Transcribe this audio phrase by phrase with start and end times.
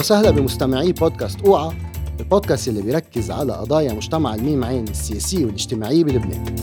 [0.00, 1.72] وسهلا بمستمعي بودكاست أوعى
[2.20, 6.56] البودكاست اللي بيركز على قضايا مجتمع الميم عين السياسية والاجتماعية بلبنان.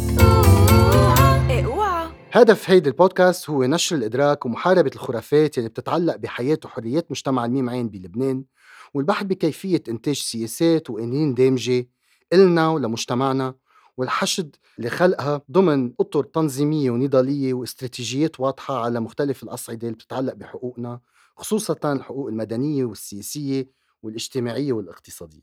[2.31, 7.89] هدف هيدي البودكاست هو نشر الإدراك ومحاربة الخرافات اللي بتتعلق بحياة وحريات مجتمع الميم عين
[7.89, 8.43] بلبنان
[8.93, 11.87] والبحث بكيفية إنتاج سياسات وقوانين دامجة
[12.33, 13.55] إلنا ولمجتمعنا
[13.97, 20.99] والحشد لخلقها ضمن أطر تنظيمية ونضالية واستراتيجيات واضحة على مختلف الأصعدة اللي بتتعلق بحقوقنا
[21.37, 23.71] خصوصا الحقوق المدنية والسياسية
[24.03, 25.41] والاجتماعية والاقتصادية.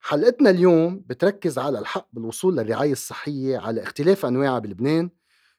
[0.00, 5.10] حلقتنا اليوم بتركز على الحق بالوصول للرعاية الصحية على اختلاف أنواعها بلبنان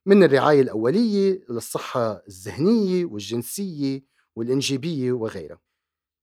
[0.05, 4.03] من الرعاية الأولية للصحة الذهنية والجنسية
[4.35, 5.59] والإنجابية وغيرها.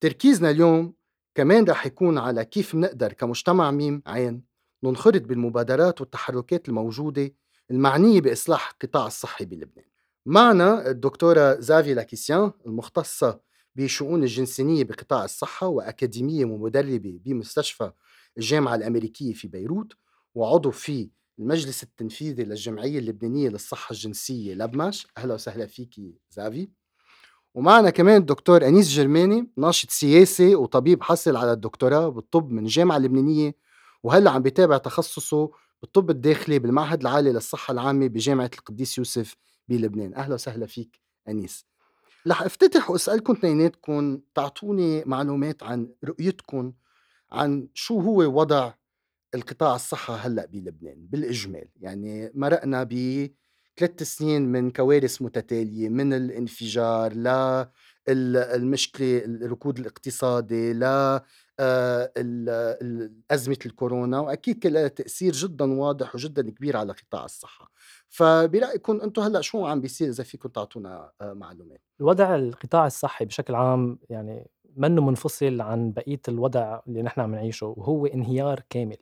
[0.00, 0.94] تركيزنا اليوم
[1.34, 4.44] كمان رح يكون على كيف منقدر كمجتمع ميم عين
[4.84, 7.34] ننخرط بالمبادرات والتحركات الموجودة
[7.70, 9.93] المعنية بإصلاح القطاع الصحي بلبنان
[10.26, 13.40] معنا الدكتورة زافي لاكيسيان المختصة
[13.76, 17.92] بشؤون الجنسينية بقطاع الصحة وأكاديمية ومدربة بمستشفى
[18.38, 19.92] الجامعة الأمريكية في بيروت
[20.34, 26.68] وعضو في المجلس التنفيذي للجمعية اللبنانية للصحة الجنسية لبمش أهلا وسهلا فيكي زافي.
[27.54, 33.54] ومعنا كمان الدكتور أنيس جرماني ناشط سياسي وطبيب حصل على الدكتوراه بالطب من الجامعة اللبنانية
[34.02, 35.50] وهلا عم بيتابع تخصصه
[35.82, 39.36] بالطب الداخلي بالمعهد العالي للصحة العامة بجامعة القديس يوسف
[39.68, 40.14] بلبنان.
[40.14, 41.66] أهلا وسهلا فيك أنيس.
[42.26, 46.72] رح أفتتح وأسألكم اثنيناتكم تعطوني معلومات عن رؤيتكم
[47.32, 48.72] عن شو هو وضع
[49.34, 51.68] القطاع الصحة هلأ بلبنان بالإجمال.
[51.80, 53.28] يعني مرقنا ب
[53.76, 57.70] ثلاث سنين من كوارث متتالية من الانفجار لا
[58.08, 61.24] المشكلة الركود الاقتصادي لا
[61.60, 62.12] آه،
[63.30, 64.20] أزمة الكورونا.
[64.20, 67.70] وأكيد كان لها تأثير جدا واضح وجدا كبير على قطاع الصحة.
[68.14, 73.54] فبرأيكم أنتم هلأ شو عم بيصير إذا فيكم تعطونا آه، معلومات؟ الوضع القطاع الصحي بشكل
[73.54, 78.96] عام يعني منه منفصل عن بقية الوضع اللي نحن عم نعيشه وهو انهيار كامل.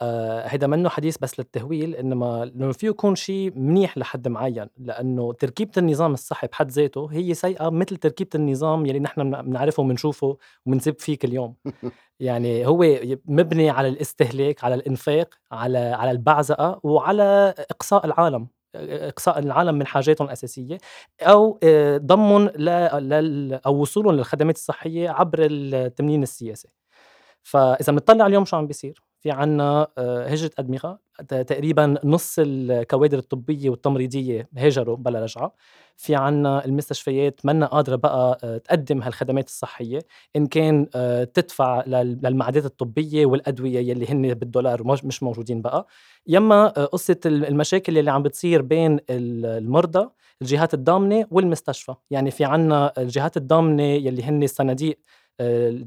[0.00, 5.32] آه هيدا منه حديث بس للتهويل انما إنه فيه يكون شيء منيح لحد معين لأنه
[5.32, 10.98] تركيبة النظام الصحي بحد ذاته هي سيئة مثل تركيبة النظام يلي نحن بنعرفه وبنشوفه وبنسب
[10.98, 11.54] فيه كل يوم
[12.20, 19.74] يعني هو مبني على الاستهلاك على الإنفاق على على البعزقه وعلى إقصاء العالم إقصاء العالم
[19.74, 20.78] من حاجاتهم الأساسية
[21.22, 22.50] أو آه، ضمهم
[23.66, 26.68] أو وصولهم للخدمات الصحية عبر التمنين السياسي.
[27.42, 30.98] فإذا بنطلع اليوم شو عم بيصير؟ في عنا آه، هجرة أدمغة.
[31.28, 35.54] تقريبا نص الكوادر الطبية والتمريضية هاجروا بلا رجعة.
[35.96, 39.98] في عنا المستشفيات منا قادرة بقى آه، تقدم هالخدمات الصحية.
[40.36, 45.86] إن كان آه، تدفع للمعدات الطبية والأدوية يلي هن بالدولار مش موجودين بقى.
[46.26, 50.08] يما قصة المشاكل اللي عم بتصير بين المرضى
[50.42, 51.94] الجهات الضامنة والمستشفى.
[52.10, 54.98] يعني في عنا الجهات الضامنة يلي هن الصناديق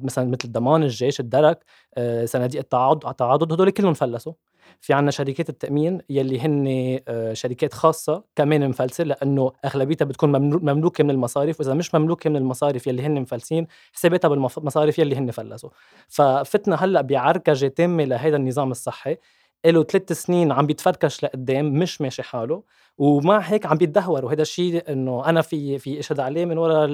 [0.03, 1.63] مثلا مثل ضمان الجيش الدرك
[1.97, 4.33] آه، صناديق التعاضد التعاضد هدول كلهم فلسوا.
[4.81, 6.65] في عنا شركات التأمين يلي هن
[7.07, 10.31] آه، شركات خاصة كمان مفلسة لأنه أغلبيتها بتكون
[10.65, 15.31] مملوكة من المصارف وإذا مش مملوكة من المصارف يلي هن مفلسين حساباتها بالمصارف يلي هن
[15.31, 15.69] فلسوا.
[16.07, 19.17] ففتنا هلأ بعركجة تامة لهذا النظام الصحي.
[19.65, 22.63] له ثلاث سنين عم بيتفركش لقدام مش ماشي حاله.
[23.01, 26.87] ومع هيك عم بيتدهور وهذا الشيء إنه أنا في في إشهد عليه من وراء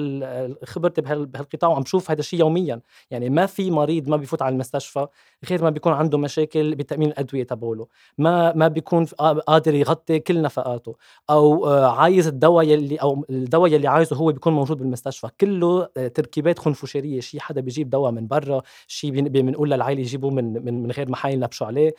[0.64, 2.80] خبرتي بهالقطاع وعم بشوف هذا الشيء يوميا.
[3.10, 5.06] يعني ما في مريض ما بيفوت على المستشفى
[5.50, 7.86] غير ما بيكون عنده مشاكل بتأمين الأدوية تبعوله.
[8.18, 9.04] ما ما بيكون
[9.46, 10.96] قادر يغطي كل نفقاته.
[11.30, 15.28] أو عايز الدواء يلي أو الدواء يلي عايزه هو بيكون موجود بالمستشفى.
[15.40, 20.82] كله تركيبات خنفشاريه شيء حدا بيجيب دواء من برا شيء بنقول للعائلة يجيبوه من من
[20.82, 21.94] من غير محايل ينبشوا عليه.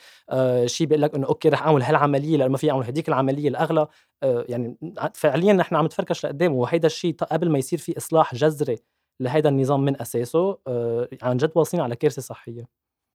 [0.66, 3.88] شيء بيقول لك إنه أوكي رح أعمل هالعملية لأنه ما في اعمل هديك العملية الأغلى.
[4.24, 4.78] يعني
[5.14, 8.78] فعليا نحن عم نتفركش لقدام وهيدا الشيء قبل ما يصير في إصلاح جذري
[9.20, 12.68] لهيدا النظام من أساسه آه، عن جد واصلين على كارثة صحية.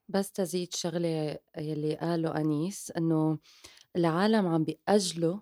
[0.08, 3.38] بس تزيد شغلة يلي قاله أنيس إنه
[3.96, 5.38] العالم عم بيأجلوا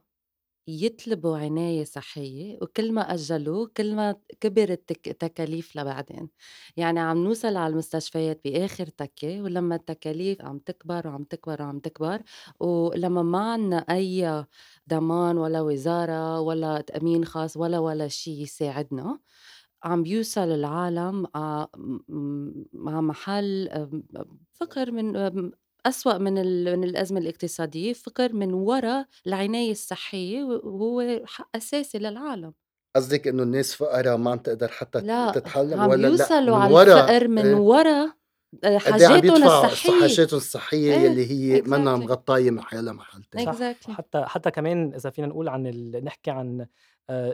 [0.68, 6.28] يطلبوا عناية صحية وكل ما أجلوه كل ما كبرت التكاليف لبعدين.
[6.76, 12.22] يعني عم نوصل على المستشفيات بآخر تكة ولما التكاليف عم تكبر وعم تكبر وعم تكبر
[12.60, 14.44] ولما ما عنا أي
[14.90, 19.18] ضمان ولا وزارة ولا تأمين خاص ولا ولا شيء يساعدنا
[19.84, 21.26] عم بيوصل العالم
[22.72, 23.68] مع محل
[24.52, 25.16] فقر من
[25.86, 26.34] أسوأ من
[26.78, 32.52] من الأزمة الاقتصادية فقر من وراء العناية الصحية وهو حق أساسي للعالم
[32.96, 37.28] قصدك إنه الناس فقراء ما عم تقدر حتى لا تتحلم عم ولا لأ على الفقر
[37.28, 38.10] من إيه؟ وراء
[38.64, 41.68] آه، حاجاتهم الصحية حاجاتهم الصحية إيه؟ يلي هي exactly.
[41.68, 43.90] منها مغطاية محلها محل exactly.
[43.90, 46.04] حتى حتى كمان إذا فينا نقول عن ال...
[46.04, 46.66] نحكي عن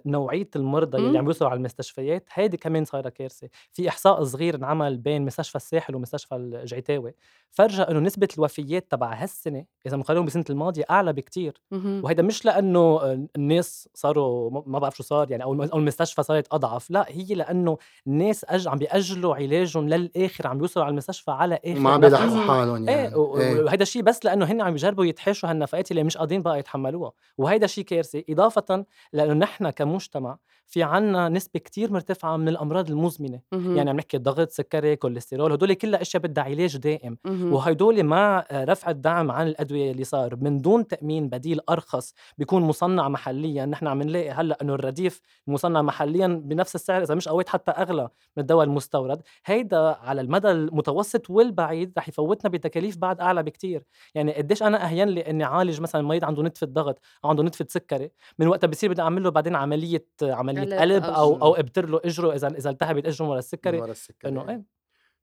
[0.06, 1.09] نوعية المرضى إمم.
[1.09, 5.56] يلي عم يوصلوا على المستشفيات هيدي كمان صايرة كارثة في إحصاء صغير انعمل بين مستشفى
[5.56, 7.15] الساحل ومستشفى الجعيتاوي
[7.50, 11.61] فرجى إنه نسبة الوفيات تبع هالسنة إذا بنقارنهم بالسنة الماضية أعلى بكتير.
[11.73, 16.91] وهيدا مش لأنه آه، الناس صاروا ما بعرف شو صار يعني أو المستشفى صارت أضعف
[16.91, 18.69] لا هي لأنه الناس أج...
[18.69, 22.50] عم بيأجلوا علاجهم للآخر عم بيوصلوا على المستشفى على آخر ما عم مهم.
[22.50, 23.62] حالهم إيه يعني و- إيه.
[23.65, 27.67] وهيدا الشيء بس لأنه هن عم يجربوا يتحاشوا هالنفقات اللي مش قادرين بقى يتحملوها وهيدا
[27.67, 30.38] شيء كارثي اضافه لأنه نحن كمجتمع
[30.69, 33.41] في عنا نسبة كتير مرتفعة من الأمراض المزمنة.
[33.53, 33.76] اهم.
[33.76, 37.19] يعني عم نحكي ضغط سكري كوليسترول هدول كلها أشياء بدها علاج دائم.
[37.25, 43.09] وهدول مع رفع الدعم عن الأدوية اللي صار من دون تأمين بديل أرخص بيكون مصنع
[43.09, 43.67] محليا.
[43.67, 48.09] نحن عم نلاقي هلأ إنه الرديف المصنع محليا بنفس السعر إذا مش quite حتى أغلى
[48.37, 49.23] من الدواء المستورد.
[49.47, 53.85] هيدا على المدى المتوسط والبعيد رح يفوتنا بتكاليف بعد أعلى بكتير.
[54.15, 57.67] يعني قديش أنا أهين لي إني عالج مثلا مريض عنده نتفة ضغط أو عنده نتفة
[57.69, 61.43] سكري؟ من وقتها بصير بدي أعمل له بعدين عملية عملية قلب قلب أو أو شي.
[61.43, 64.62] أو أبتر له إجره إذا إذا التهبت إجره ورا السكري ورا السكري إنه إيه.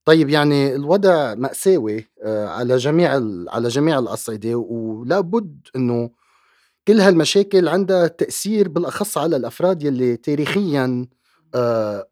[0.06, 3.12] طيب يعني الوضع مأساوي آه، على جميع
[3.50, 6.10] على جميع الأصعدة ولا بد إنه
[6.88, 11.08] كل هالمشاكل عندها تأثير بالأخص على الأفراد يلي تاريخيا
[11.56, 12.08] آه،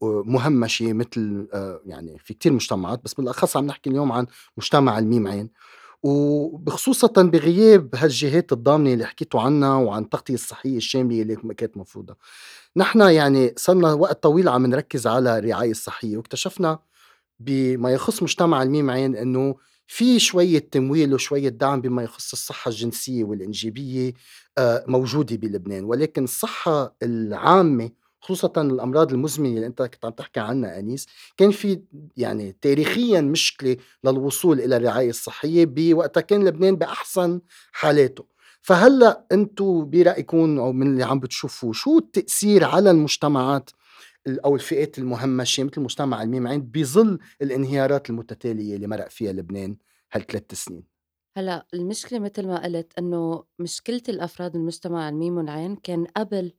[0.00, 4.26] ومهمشة مثل آه، يعني في كتير مجتمعات بس بالأخص عم نحكي اليوم عن
[4.56, 5.50] مجتمع الميم عين.
[6.06, 12.16] وبخصوصا بغياب هالجهات الضامنة اللي حكيتوا عنها وعن التغطية الصحية الشاملة اللي كانت مفروضة.
[12.76, 16.78] نحن يعني صرنا وقت طويل عم نركز على الرعاية الصحية واكتشفنا
[17.40, 19.54] بما يخص مجتمع الميم عين إنه
[19.86, 24.12] في شوية تمويل وشوية دعم بما يخص الصحة الجنسية والإنجابية
[24.58, 25.84] آه، موجودة بلبنان.
[25.84, 31.82] ولكن الصحة العامة خصوصا الأمراض المزمنة اللي أنت كنت عم تحكي عنها أنيس كان في
[32.16, 37.40] يعني تاريخيا مشكلة للوصول إلى الرعاية الصحية بوقتها كان لبنان بأحسن
[37.72, 38.26] حالاته.
[38.62, 43.70] فهلأ أنتم برأيكم أو من اللي عم بتشوفوا شو التأثير على المجتمعات
[44.26, 49.76] ال- أو الفئات المهمشة مثل مجتمع الميم عين بظل الانهيارات المتتالية اللي مرق فيها لبنان
[50.12, 50.82] هالثلاث سنين؟
[51.36, 56.52] هلأ المشكلة متل ما قُلت إنه مشكلة الأفراد المجتمع الميم والعين كان قبل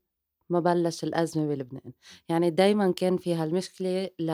[0.50, 1.94] ما بلّش الأزمة بلبنان،
[2.30, 4.30] يعني دايمًا كان في هالمشكلة ل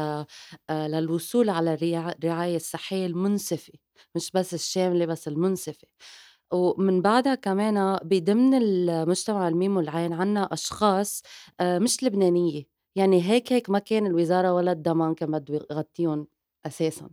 [0.69, 3.73] آآ للوصول على الرعا الرعاية الصحية المُنصفة،
[4.15, 5.87] مش بس الشاملة بس المُنصفة،
[6.53, 11.23] ومن بعدها كمان بضمن المجتمع الميم والعين عنا أشخاص
[11.59, 12.63] آآ مش لبنانية،
[12.95, 16.27] يعني هيك، هيك ما كان الوزارة ولا الضمان كان بده يغطيهم
[16.65, 17.09] أساسًا.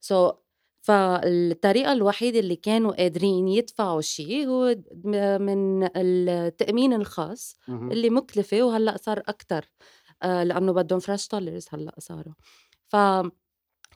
[0.00, 0.43] so
[0.84, 4.76] فالطريقة الوحيدة اللي كانوا قادرين يدفعوا شي هو
[5.40, 7.56] من التأمين الخاص
[7.92, 9.70] اللي مُكلفة وهلأ صار أكتر
[10.22, 12.34] آآ لإنه بدّن fresh dollars هلأ صاروا.
[12.88, 12.96] ف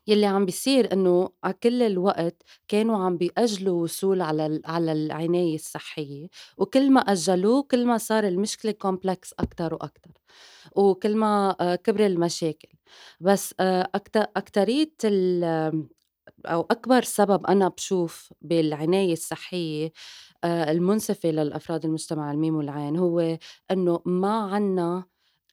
[0.09, 6.29] يلّي عم بيصير إنه ع كل الوقت كانوا عم بيأجلوا وصول على على العناية الصحية،
[6.59, 10.13] وكل ما أجّلوه كل ما صار المشكلة complex أكتر وأكتر،
[10.77, 12.69] وكل ما آآ كبر المشاكل.
[13.21, 13.91] بس آآ
[16.47, 19.93] أو أكبر سبب أنا بشوف بالعناية الصحية
[20.45, 23.39] آآ المُنصفة للأفراد المجتمع الميم والعين هو
[23.71, 25.05] إنه ما عنا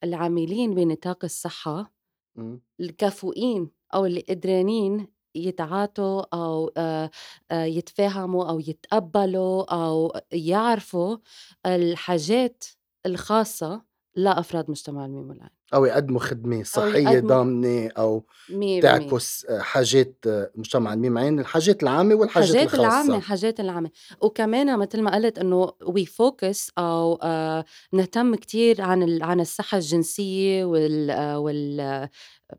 [0.04, 1.94] العاملين بنطاق الصحة
[2.36, 2.62] مم.
[2.80, 7.10] الكفؤين أو اللي قدرانين يتعاطوا أو آآ
[7.52, 11.18] آآ يتفاهموا أو يتقبّلوا أو يعرفوا
[11.66, 12.64] الحاجات
[13.06, 15.55] الخاصة لأفراد مجتمع الميم والعين.
[15.74, 21.84] أو يقدموا خدمة صحية ضامنة أو 100% تعكس آه، حاجات آه، مجتمع الميم عين الحاجات
[21.84, 23.20] العامة والحاجات حاجات العامة الخاصة.
[23.20, 23.90] حاجات العامة.
[24.22, 30.66] وكمان متل ما قلت إنه we focus أو آآ نهتم كتير عن عن الصحة الجنسية
[30.66, 32.10] وال آآ وال آه،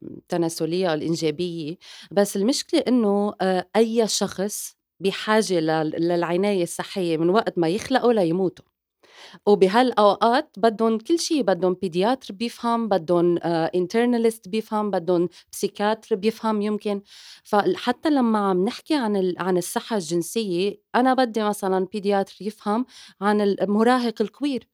[0.02, 1.76] التناسلية الإنجابية،
[2.10, 8.64] بس المشكلة إنه آآ أي شخص بحاجة لل للعناية الصحية من وقت ما يخلقوا ليموتوا.
[9.46, 17.02] وبهالأوقات بدّن كل شي بدّن بيدياتر بيفهم، بدّن آآ internalist بيفهم، بدّن psychiater بيفهم يمكن،
[17.44, 22.86] فحتى لمّا عم نحكي عن عن الصحة الجنسية أنا بدّي مثلًا بيدياتر يفهم
[23.20, 24.68] عن المراهق الكوير،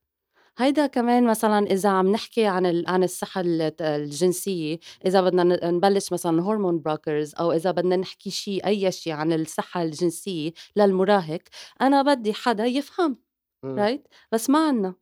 [0.58, 6.42] هيدا كمان مثلًا إذا عم نحكي عن عن الصحة الت الجنسية، إذا بدنا نبلّش مثلًا
[6.44, 11.40] hormone blockers أو إذا بدنا نحكي شي أي شي عن الصحة الجنسية للمراهق،
[11.82, 13.31] أنا بدّي حدا يفهم.
[13.62, 13.76] مم.
[13.76, 14.00] right
[14.32, 14.94] بس ما عنا.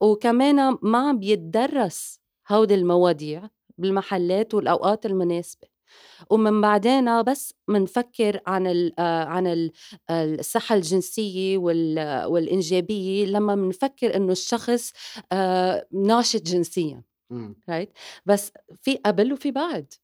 [0.00, 2.20] وكمان ما عم بيتدرس
[2.50, 3.48] هودي المواضيع
[3.78, 5.68] بالمحلات والأوقات المناسبة.
[6.30, 9.72] ومن بعدين بس منفكر عن ال آه، عن ال
[10.10, 14.92] الصحة الجنسية وال والإنجابية لما منفكر إنه الشخص
[15.32, 17.02] آه، ناشط جنسيا.
[17.30, 17.56] مم.
[17.70, 17.88] right
[18.26, 19.94] بس في قبل وفي بعد.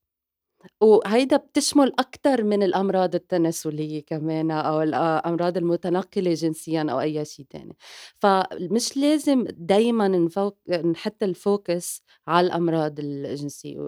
[0.81, 7.77] وهيدا بتشمل أكتر من الأمراض التناسلية كمان أو الأمراض المتنقلة جنسيًا أو أي شي تاني،
[8.19, 13.79] فمش لازم دايمًا نفوك نحط ال focus على الأمراض الجنسية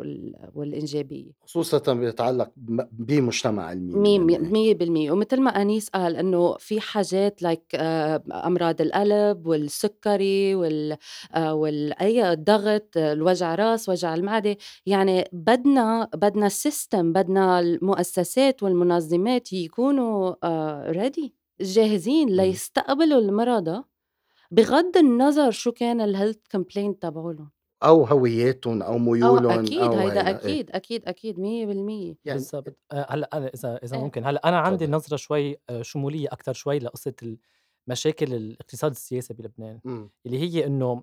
[0.54, 1.32] والإنجابية.
[1.42, 2.50] خصوصًا بيتعلق
[2.92, 5.10] بمجتمع الميم مية بالمية.
[5.12, 10.96] ومثل ما أنيس قال إنه في حاجات like آه، أمراض القلب والسكري وال
[11.34, 14.56] آه، والأي الضغط الوجع راس وجع المعدة.
[14.86, 20.34] يعني بدنا بدنا ال system بدنا المؤسسات والمنظمات يكونوا
[20.90, 23.82] ready آه، جاهزين ليستقبلوا المرضى
[24.50, 27.48] بغض النظر شو كان ال health complaint تبعولن
[27.82, 30.30] أو هويّاتٌ أو ميولٌ أو أكيد أو هيدا إيه.
[30.30, 32.76] أكيد، أكيد، أكيد 100% يعني بالضبط.
[32.92, 34.02] آه، هلأ أنا إذا إذا إيه.
[34.02, 34.24] ممكن.
[34.24, 37.36] هلأ أنا عندي نظرة شوي آه، شمولية أكتر شوي لقصة
[37.86, 40.10] مشاكل الاقتصاد السياسي بلبنان إمم.
[40.26, 41.02] اللي هي إنه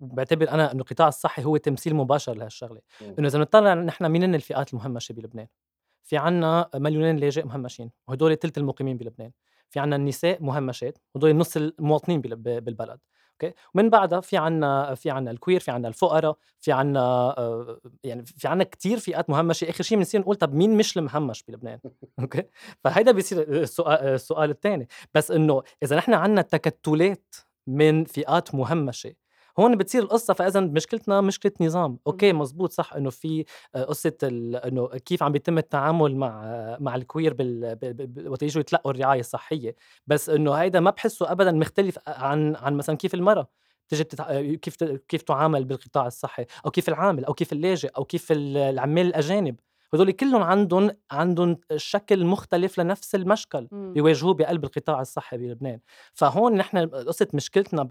[0.00, 2.80] بعتبر أنا إنه القطاع الصحي هو تمثيل مباشر لهالشغلة.
[3.18, 5.46] إنه إذا بنطلع نحن مين الفئات المهمشة بلبنان
[6.02, 9.32] في عنا مليونين لاجئ مهمشين وهدول ثلث المقيمين بلبنان
[9.70, 13.00] في عنا النساء مهمشات وهدول نص المواطنين بالبلد.
[13.42, 17.80] أوكي؟ ومن بعدها في عنا في عنا ال queer في عنا الفقراء في عنا آه،
[18.04, 19.70] يعني في عنا كتير فئات مهمشة.
[19.70, 21.78] آخر شيء بنصير نقول طب مين مش المهمش بلبنان؟
[22.20, 22.42] أوكي؟
[22.84, 23.62] فهيدا بيصير
[24.14, 27.34] السؤال الثاني بس إنه إذا نحن عنا تكتلات
[27.66, 29.14] من فئات مهمشة
[29.60, 34.86] هون بتصير القصة فإذا مشكلتنا مشكلة نظام، أوكي مزبوط صح إنه في آه، قصة إنه
[34.88, 38.28] كيف عم بيتم التعامل مع مع الكوير بال...
[38.28, 39.74] وقت يجوا يتلقوا الرعاية الصحية،
[40.06, 43.48] بس إنه هيدا ما بحسه أبدا مختلف عن عن مثلا كيف المرأة
[43.88, 44.42] تجي تتع...
[44.42, 49.56] كيف كيف تعامل بالقطاع الصحي أو كيف العامل أو كيف اللاجئ أو كيف العمال الأجانب.
[49.94, 53.92] هدول كلهم عندهم عندهم شكل مختلف لنفس المشكل إمم.
[53.92, 55.80] بيواجهوه بقلب القطاع الصحي بلبنان.
[56.14, 57.84] فهون نحن قصة مشكلتنا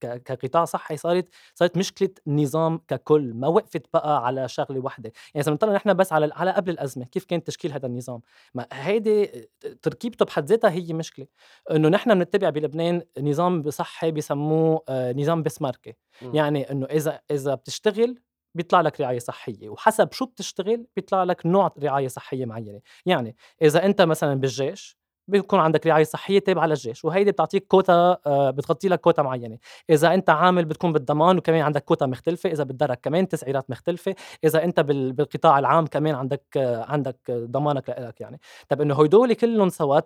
[0.00, 5.50] كقطاع صحي صارت صارت مشكلة نظام ككل ما وقفت بقى على شغلة واحدة يعني إذا
[5.52, 8.20] بنطلع نحن بس على على قبل الأزمة كيف كان تشكيل هذا النظام؟
[8.54, 9.48] ما هيدي
[9.82, 11.26] تركيبته بحد ذاتها هي مشكلة.
[11.70, 15.94] إنه نحن بنتبع بلبنان نظام صحي بسموه آه، نظام بسماركي
[16.34, 18.18] يعني إنه إذا إذا بتشتغل
[18.56, 22.80] بيطلع لك رعاية صحية وحسب شو بتشتغل بيطلع لك نوع رعاية صحية معينة.
[23.06, 24.98] يعني إذا أنت مثلا بالجيش
[25.28, 29.58] بيكون عندك رعاية صحية تابعة للجيش وهيدي بتعطيك كوتا آه، بتغطي لك كوتا معينة.
[29.90, 34.14] إذا أنت عامل بتكون بالضمان وكمان عندك كوتا مختلفة إذا بالدرك كمان تسعيرات مختلفة.
[34.44, 38.40] إذا أنت بالقطاع العام كمان عندك آه، عندك ضمانك لك يعني.
[38.68, 40.00] طب إنه هدول كلهم سوا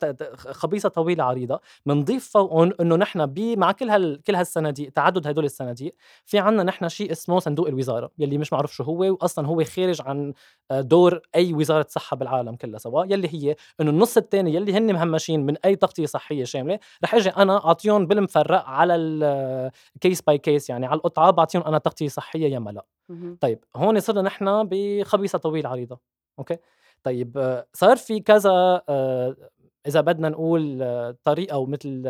[0.53, 5.95] خبيصه طويلة عريضة بنضيف فوقهم إنه نحن مع كل هال كل هالصناديق تعدد هدول الصناديق
[6.27, 10.03] في عندنا نحن شيء اسمه صندوق الوزارة يلي مش معروف شو هو واصلا هو خارج
[10.03, 10.33] عن
[10.71, 14.93] آه، دور أي وزارة صحة بالعالم كلها سوا يلي هي إنه النص الثاني يلي هن
[15.11, 20.39] مهمشين من أي تغطية صحية شاملة رح إجي أنا أعطيهم بالمفرق على ال case by
[20.39, 22.85] case يعني على القطعة بعطيهم أنا تغطية صحية يا ما لا
[23.41, 26.01] طيب هون صرنا نحن بخبيصه طويل عريضة
[26.39, 26.57] أوكي؟
[27.03, 29.37] طيب آه، صار في كذا آه،
[29.87, 30.85] إذا بدنا نقول
[31.25, 32.03] طريقة ومثل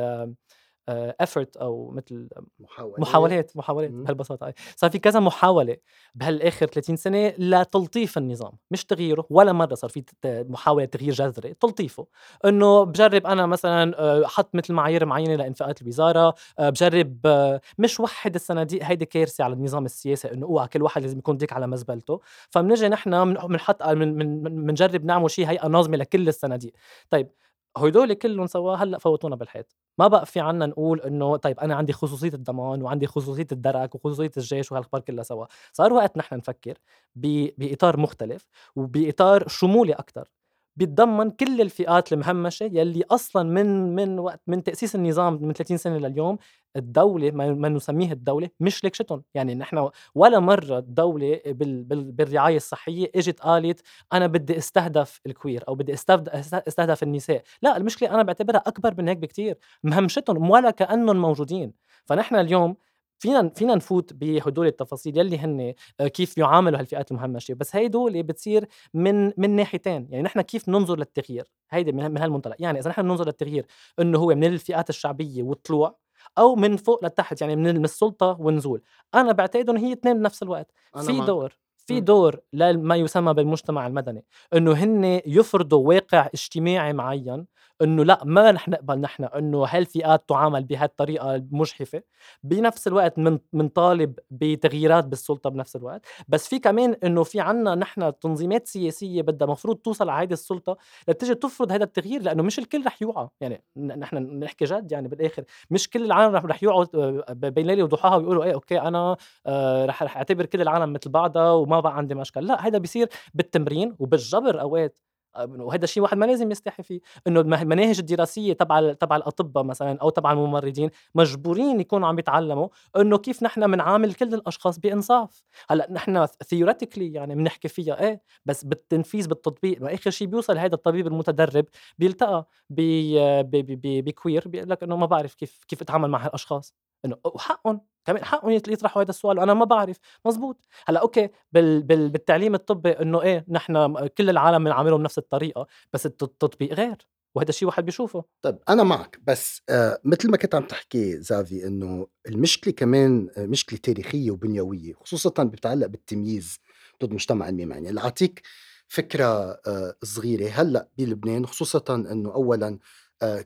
[1.20, 2.28] effort أو مثل
[2.60, 4.54] محاولات محاولات محاولات بهالبساطة.
[4.76, 5.76] صار في كذا محاولة
[6.14, 8.52] بهالآخر 30 سنة لتلطيف النظام.
[8.70, 12.06] مش تغييره ولا مرة صار في محاولة تغيير جذري تلطيفه.
[12.44, 18.00] إنه بجرب أنا مثلا آه، أحط مثل معايير معينة لإنفاقات الوزارة آه، بجرب آه، مش
[18.00, 21.66] وحد الصناديق هيدي كارثة على النظام السياسي إنه أوعى كل واحد لازم يكون ديك على
[21.66, 22.20] مزبلته.
[22.50, 26.72] فبنجي نحن بنحط بنجرب نعمل شيء هيئة ناظمة لكل الصناديق
[27.10, 27.28] طيب
[27.76, 29.76] هدول كلهم سوا هلأ فوتونا بالحيط.
[29.98, 34.30] ما بقى في عنا نقول إنه طيب أنا عندي خصوصية الضمان وعندي خصوصية الدرك وخصوصية
[34.36, 35.46] الجيش وهالأخبار كلها سوا.
[35.72, 36.78] صار وقت نحن نفكر
[37.14, 38.46] بإطار مختلف
[38.76, 40.28] وبإطار شمولي أكثر
[40.76, 45.98] بيتضمن كل الفئات المهمشة يلي أصلا من من وقت من تأسيس النظام من 30 سنة
[45.98, 46.38] لليوم
[46.76, 53.10] الدولة ما نسميه الدولة مش لكشتهم يعني نحن ولا مرة الدولة بال بال بالرعاية الصحية
[53.14, 53.80] إجت قالت
[54.12, 57.42] أنا بدي أستهدف الكوير أو بدي أستهدف النساء.
[57.62, 59.58] لا المشكلة أنا بعتبرها أكبر من هيك بكتير.
[59.82, 61.72] مهمشتهم ولا كأنهم موجودين.
[62.06, 62.76] فنحن اليوم
[63.20, 67.54] فينا فينا نفوت بهدول التفاصيل يلي هن آه، كيف يعاملوا هالفئات المهمشة.
[67.54, 70.08] بس هدول بتصير من من ناحيتين.
[70.10, 72.56] يعني نحن كيف ننظر للتغيير؟ هيدي من هالمنطلق.
[72.58, 73.66] يعني إذا نحن بننظر للتغيير
[74.00, 75.96] إنه هو من الفئات الشعبية والطلوع
[76.38, 78.82] أو من فوق لتحت يعني من السلطة والنزول
[79.14, 80.72] أنا بعتقد انه هي اثنين بنفس الوقت.
[81.06, 84.24] في دور في دور لما يسمى بالمجتمع المدني.
[84.54, 87.46] إنه هن يفرضوا واقع اجتماعي معين
[87.82, 92.02] إنه لأ ما رح نقبل نحن إنه هالفئات تعامل بهالطريقة المجحفة.
[92.42, 96.06] بنفس الوقت من منطالب بتغييرات بالسلطة بنفس الوقت.
[96.28, 100.76] بس في كمان إنه في عنا نحن تنظيمات سياسية بدها مفروض توصل على هيدي السلطة
[101.08, 103.28] لتجي تفرض هذا التغيير لأنه مش الكل رح يوعى.
[103.40, 105.44] يعني نحن نحكي جد يعني بالآخر.
[105.70, 110.02] مش كل العالم رح يوعوا آه، بين ليله وضحاها ويقولوا إيه أوكي أنا آه رح
[110.02, 114.60] رح أعتبر كل العالم مثل بعضها وما بقى عندي مشكل لأ هذا بيصير بالتمرين وبالجبر
[114.60, 114.96] أوقات.
[115.38, 120.10] وهذا الشيء واحد ما لازم يستحي فيه إنه المناهج الدراسية تبع تبع الأطباء مثلا أو
[120.10, 125.42] تبع الممرضين مجبورين يكونوا عم يتعلموا إنه كيف نحن بنعامل كل الأشخاص بإنصاف.
[125.70, 131.06] هلأ نحن theoretically يعني بنحكي فيها إيه بس بالتنفيذ بالتطبيق واخر شيء بيوصل هذا الطبيب
[131.06, 131.64] المتدرب
[131.98, 136.74] بيلتقى ب queer بيقول لك إنه ما بعرف كيف كيف أتعامل مع هالأشخاص.
[137.04, 139.96] إنه وحقهم كمان حقهم يطرحوا هذا السؤال وأنا ما بعرف.
[140.26, 140.66] مزبوط.
[140.86, 146.06] هلأ أوكي بال بال بالتعليم الطبي إنه إيه نحن كل العالم بنعاملهم بنفس الطريقة بس
[146.06, 146.96] التطبيق غير
[147.34, 148.24] وهذا الشيء واحد بيشوفه.
[148.42, 153.46] طيب أنا معك بس آه مثل ما كنت عم تحكي زافي إنه المشكلة كمان آه
[153.46, 156.58] مشكلة تاريخية وبنيوية خصوصا بتتعلق بالتمييز
[157.02, 158.42] ضد مجتمع الميم يعني لاعطيك
[158.88, 159.24] فكرة
[159.66, 162.78] آه صغيرة هلأ بلبنان خصوصا إنه اولا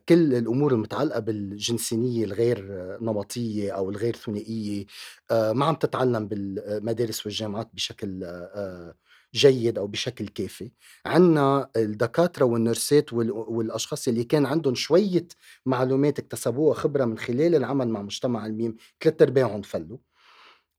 [0.09, 2.67] كل الأمور المتعلقة بالجنسينية الغير
[3.03, 4.87] نمطية أو الغير ثنائية
[5.31, 8.95] آه، ما عم تتعلم بالمدارس والجامعات بشكل آه،
[9.35, 10.73] جيد أو بشكل كافي.
[11.07, 15.27] عندنا الدكاترة والنرسات والأشخاص اللي كان عندهم شوية
[15.67, 19.99] معلومات اكتسبوها خبرة من خلال العمل مع مجتمع الميم ثلاث أرباعهم فلوا.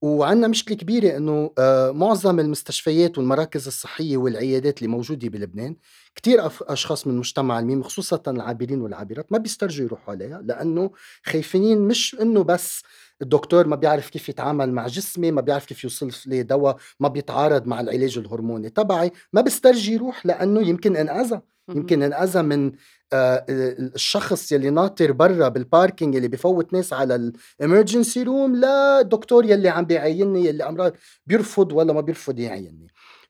[0.06, 5.76] وعندنا مشكلة كبيرة إنه آه، معظم المستشفيات والمراكز الصحية والعيادات اللي موجودة بلبنان
[6.16, 10.92] كتير أشخاص من مجتمع الميم خصوصا العابرين والعابرات ما بيسترجوا يروحوا عليها لأنه
[11.24, 12.84] خايفين مش إنه بس
[13.22, 17.68] الدكتور ما بيعرف كيف يتعامل مع جسمي ما بيعرف كيف يوصل لي دواء ما بيتعارض
[17.68, 21.42] مع العلاج الهرموني تبعي ما بيسترجي يروح لأنه يمكن أنأذى.
[21.70, 22.72] يمكن أنأذى من
[23.14, 29.00] آه، الشخص يلي ناطر برا بال parking اللي بفوت ناس على ال emergency room لا
[29.00, 30.94] الدكتور يلي عم بيعيني يلي أمراض
[31.26, 32.88] بيرفض ولا ما بيرفض يعيني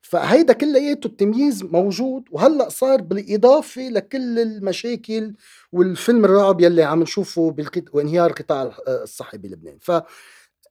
[0.10, 5.34] فهيدا كلياته التمييز موجود وهلأ صار بالإضافة لكل المشاكل
[5.72, 7.56] والفيلم الرعب يلي عم نشوفه
[7.94, 9.78] وانهيار القطاع الصحي بلبنان.
[9.82, 9.92] ف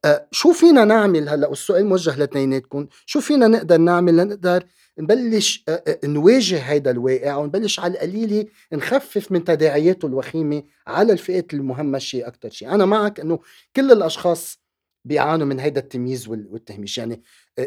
[0.04, 2.86] آه، شو فينا نعمل هلأ؟ والسؤال موجه لاثنيناتكم.
[3.06, 4.64] شو فينا نقدر نعمل لنقدر
[4.98, 5.64] نبلش
[6.04, 12.74] نواجه هذا الواقع ونبلش على القليلة نخفف من تداعياته الوخيمة على الفئات المهمشه أكثر شيء،
[12.74, 13.38] أنا معك إنه
[13.76, 14.63] كل الأشخاص
[15.04, 17.22] بيعانوا من هذا التمييز والتهميش، يعني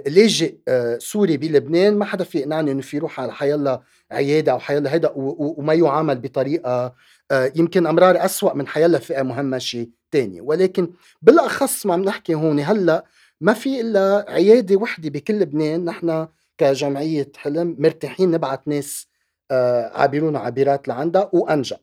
[0.08, 0.56] لاجئ
[0.98, 5.12] سوري بلبنان ما حدا في يقنعني إنه في يروح على حيلا عيادة أو حيلا هيدا
[5.16, 6.96] وما يعامل بطريقة
[7.32, 10.42] يمكن أمرار أسوأ من حيلا فئة مهمشه تانية.
[10.42, 13.06] ولكن بالأخص ما عم نحكي هون هلأ
[13.42, 19.08] ما في إلا عيادة وحدة بكل لبنان نحن كجمعية حلم مرتاحين نبعث ناس
[19.52, 21.78] آه، عابرون وعابرات لعندها وانجا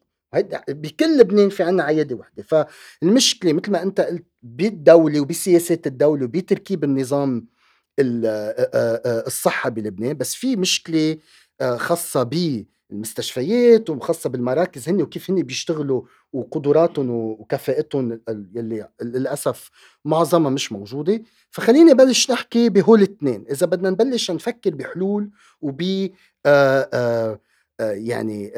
[0.69, 2.43] بكل لبنان في عنا عيادة وحدة.
[2.43, 7.47] فالمشكلة مثل ما أنت قلت بالدولة وبسياسات الدولة وبتركيب النظام
[9.27, 11.17] الصحة بلبنان بس في مشكلة
[11.77, 18.21] خاصة ب المستشفيات وخاصة بالمراكز هن وكيف هن بيشتغلوا وقدراتهم وكفاءتهم
[18.55, 19.71] يلي للأسف
[20.05, 21.23] معظمها مش موجودة.
[21.51, 25.83] فخليني بلش نحكي بهول الاثنين إذا بدنا نبلش نفكر بحلول وب
[26.47, 27.41] آه، آه،
[27.81, 28.53] يعني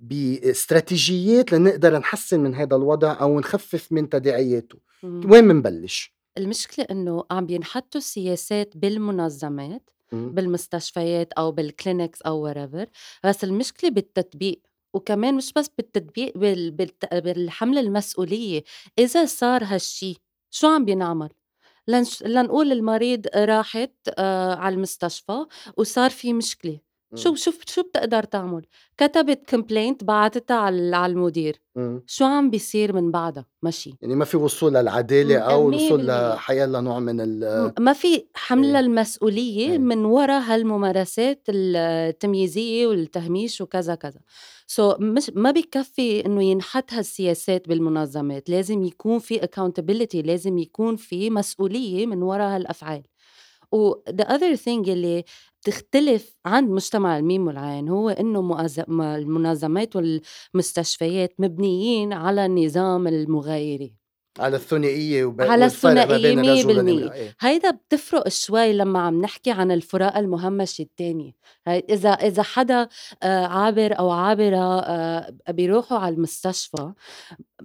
[0.00, 4.78] باستراتيجيات لنقدر نحسن من هذا الوضع أو نخفف من تداعياته.
[5.02, 12.86] وين بنبلش؟ المشكلة إنه عم بينحطوا سياسات بالمنظمات بالمستشفيات أو بالكلينكس أو whatever
[13.24, 14.62] بس المشكلة بالتطبيق.
[14.94, 16.70] وكمان مش بس بالتطبيق بال...
[16.70, 17.14] بالت...
[17.14, 18.64] بالحمل المسؤولية.
[18.98, 20.16] إذا صار هالشي
[20.50, 21.28] شو عم بينعمل؟
[22.24, 25.46] لنقول المريض راحت آه على المستشفى
[25.76, 26.80] وصار في مشكلة.
[27.14, 28.66] شو شو شو بتقدر تعمل؟
[28.98, 32.02] كتبت complaint بعتتها على على المدير إمم.
[32.06, 36.98] شو عم بيصير من بعدها؟ ماشي يعني ما في وصول للعدالة أو وصول لحيلا نوع
[36.98, 38.80] من ال ما في حمل إيه.
[38.80, 39.78] المسؤولية إيه.
[39.78, 44.20] من وراء هالممارسات التمييزية والتهميش وكذا كذا
[44.66, 50.96] سو so, مش ما بكفي إنه ينحط هالسياسات بالمنظمات لازم يكون في accountability لازم يكون
[50.96, 53.02] في مسؤولية من وراء هالأفعال
[53.72, 55.24] و the other thing اللي
[55.64, 63.94] بتختلف عند مجتمع الميم والعين هو إنه المنظمات والمستشفيات مبنيين على النظام المغايري
[64.38, 65.42] على الثنائية وب...
[65.42, 67.34] على الثنائية مية بالمية.
[67.40, 71.32] هيدا بتفرق شوي لما عم نحكي عن الفراق المهمشة التانية
[71.68, 72.88] إذا إذا حدا
[73.22, 76.92] آه، عابر أو عابرة آه، بيروحوا على المستشفى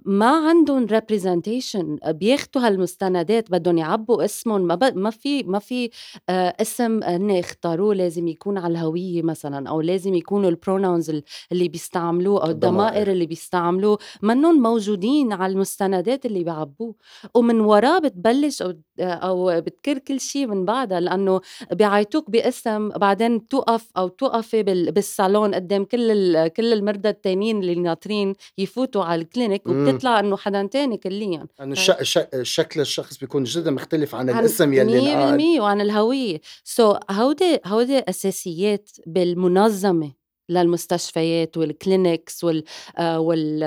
[0.04, 4.60] ما عندهم representation بياخدوا هالمستندات بدهم يعبوا اسمهم.
[4.60, 4.96] ما ب...
[4.98, 5.90] ما في ما في
[6.28, 11.10] آه اسم هن اختاروه لازم يكون على الهوية مثلا أو لازم يكونوا البرونونز
[11.52, 13.98] اللي بيستعملوه أو الضمائر اللي بيستعملوه.
[14.22, 16.94] منهم موجودين على المستندات اللي بيعبوه.
[17.34, 21.40] ومن وراه بتبلش أو أو بتكر كل شيء من بعدها لأنه
[21.72, 29.04] بيعيطوك باسم بعدين توقف أو توقفي بالصالون قدام كل كل المرضى التانيين اللي ناطرين يفوتوا
[29.04, 31.46] على ال clinic وبتطلع إنه حدا تاني كليا.
[31.58, 32.18] يعني الش...
[32.42, 36.40] شكل الشخص بيكون جدا مختلف عن, عن الاسم يلي 100% وعن الهوية.
[36.64, 40.19] so, هودي هودي أساسيات بالمنظمة.
[40.50, 42.64] للمستشفيات وال clinics وال
[42.98, 43.62] آه، وال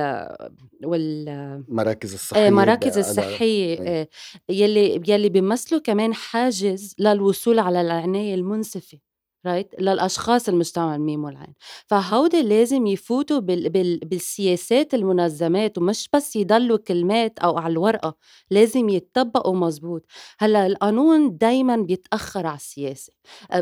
[0.84, 4.08] وال مراكز آه، الصحية مراكز الصحية آه،
[4.50, 9.13] يلي يلي بيمثلوا كمان حاجز للوصول على العناية المنصفة.
[9.46, 11.54] رايت للأشخاص المجتمع الميم والعين.
[11.88, 13.70] فهودي لازم يفوتوا بال...
[13.70, 14.00] بال...
[14.00, 18.16] بالسياسات المنظمات ومش بس يضلوا كلمات أو على الورقة
[18.52, 20.06] لازم يتطبقوا مزبوط
[20.40, 23.14] هلأ القانون دايما بيتأخر على السياسة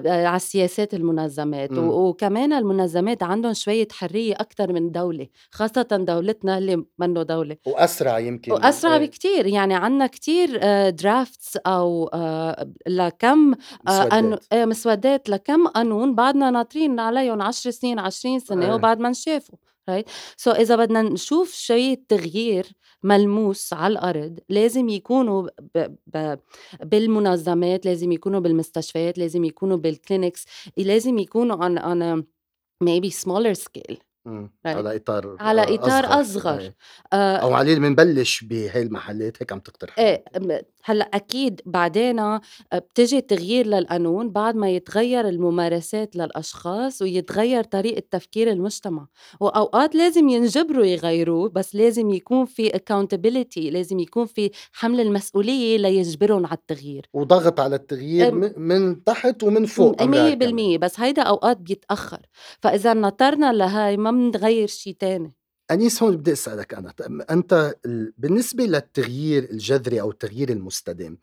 [0.06, 2.10] على السياسات المنظمات و...
[2.10, 7.58] وكمان المنظمات عندهم شوية حرية أكثر من دولة خاصة دولتنا اللي منه دولة.
[7.66, 9.06] وأسرع يمكن وأسرع إيه.
[9.06, 13.54] بكتير يعني عندنا كتير drafts أو آه، لكم
[13.88, 14.44] مسودات.
[14.54, 18.74] آه، مسودات لكم قانون بعدنا ناطرين عليهم 10 سنين 20 سنة إيه.
[18.74, 19.58] وبعد ما نشافوا
[19.90, 22.66] right so إذا بدنا نشوف شوية تغيير
[23.04, 25.96] ملموس على الأرض لازم يكونوا ب...
[26.08, 26.38] ب...
[26.84, 30.46] بالمنظمات لازم يكونوا بالمستشفيات لازم يكونوا بال clinics
[30.78, 32.24] لازم يكونوا on, on a
[32.84, 33.98] maybe smaller scale
[34.66, 36.60] على إطار على إطار أصغر, أصغر.
[36.60, 36.76] إيه.
[37.14, 40.24] آه أو عليه بنبلش بهي المحلات هيك عم تقترح إيه
[40.84, 42.42] هلأ أكيد بعدين آه،
[42.74, 49.08] بتجي تغيير للقانون بعد ما يتغير الممارسات للأشخاص ويتغير طريقة تفكير المجتمع.
[49.40, 56.46] وأوقات لازم ينجبروا يغيروه بس لازم يكون في accountability لازم يكون في حمل المسؤولية ليجبرهم
[56.46, 57.10] على التغيير.
[57.14, 62.20] وضغط على التغيير من تحت ومن فوق مية بالمية بس هيدا أوقات بيتأخر.
[62.62, 65.41] فإذا نطرنا لهاي ما بنغير شيء تاني.
[65.72, 66.94] أنيس هون بدي أسألك أنا
[67.32, 67.76] أنت
[68.18, 71.18] بالنسبة للتغيير الجذري أو التغيير المستدام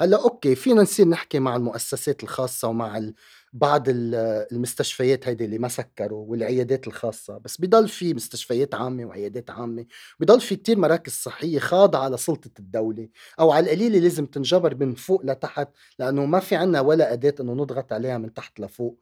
[0.00, 3.10] هلأ أوكي فينا نصير نحكي مع المؤسسات الخاصة ومع
[3.52, 9.86] بعض المستشفيات هيدي اللي ما سكروا والعيادات الخاصة بس بضل في مستشفيات عامة وعيادات عامة
[10.20, 13.08] بضل في كتير مراكز صحية خاضعة لسلطة الدولة
[13.40, 17.52] أو على القليلة لازم تنجبر من فوق لتحت لأنه ما في عنا ولا أداة أنه
[17.52, 19.00] نضغط عليها من تحت لفوق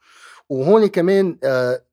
[0.49, 1.85] وهون كمان آه،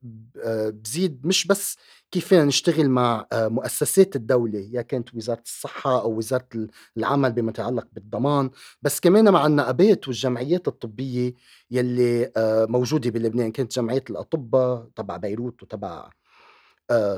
[0.44, 1.76] آه، بزيد مش بس
[2.10, 6.48] كيف فينا نشتغل مع آه، مؤسسات الدولة يا كانت وزارة الصحة أو وزارة
[6.96, 8.50] العمل بما يتعلق بالضمان
[8.82, 11.34] بس كمان مع النقابات والجمعيات الطبية
[11.70, 12.32] يلي
[12.68, 16.10] موجودة بلبنان كانت جمعية الأطباء تبع بيروت وتبع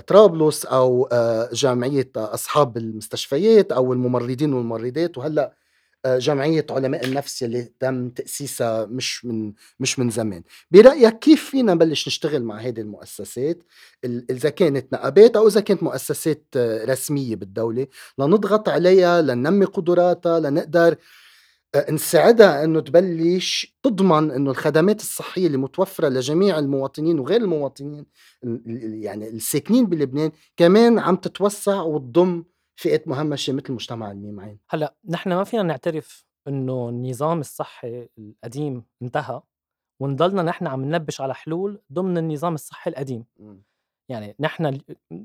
[0.07, 1.09] طرابلس أو
[1.53, 5.60] جمعية أصحاب المستشفيات أو الممرضين والممرضات وهلأ
[6.05, 10.43] آه، جمعية علماء النفس اللي تم تأسيسها مش من مش من زمان.
[10.71, 13.63] برأيك كيف فينا نبلش نشتغل مع هذه المؤسسات؟
[14.05, 17.87] إذا كانت نقابات أو إذا كانت مؤسسات آه، رسمية بالدولة.
[18.19, 20.97] لنضغط عليها لننمي قدراتها لنقدر
[21.75, 28.07] آه، نساعدها إنه تبلش تضمن إنه الخدمات الصحية اللي متوفرة لجميع المواطنين وغير المواطنين
[29.03, 32.45] يعني الساكنين بلبنان كمان عم تتوسع وتضم
[32.81, 39.43] فئة مهمشة مثل مجتمع الميمعين هلأ نحن ما فينا نعترف إنه النظام الصحي القديم انتهى
[40.01, 43.25] ونضلنا نحن عم ننبش على حلول ضمن النظام الصحي القديم.
[43.39, 43.57] م.
[44.09, 44.81] يعني نحن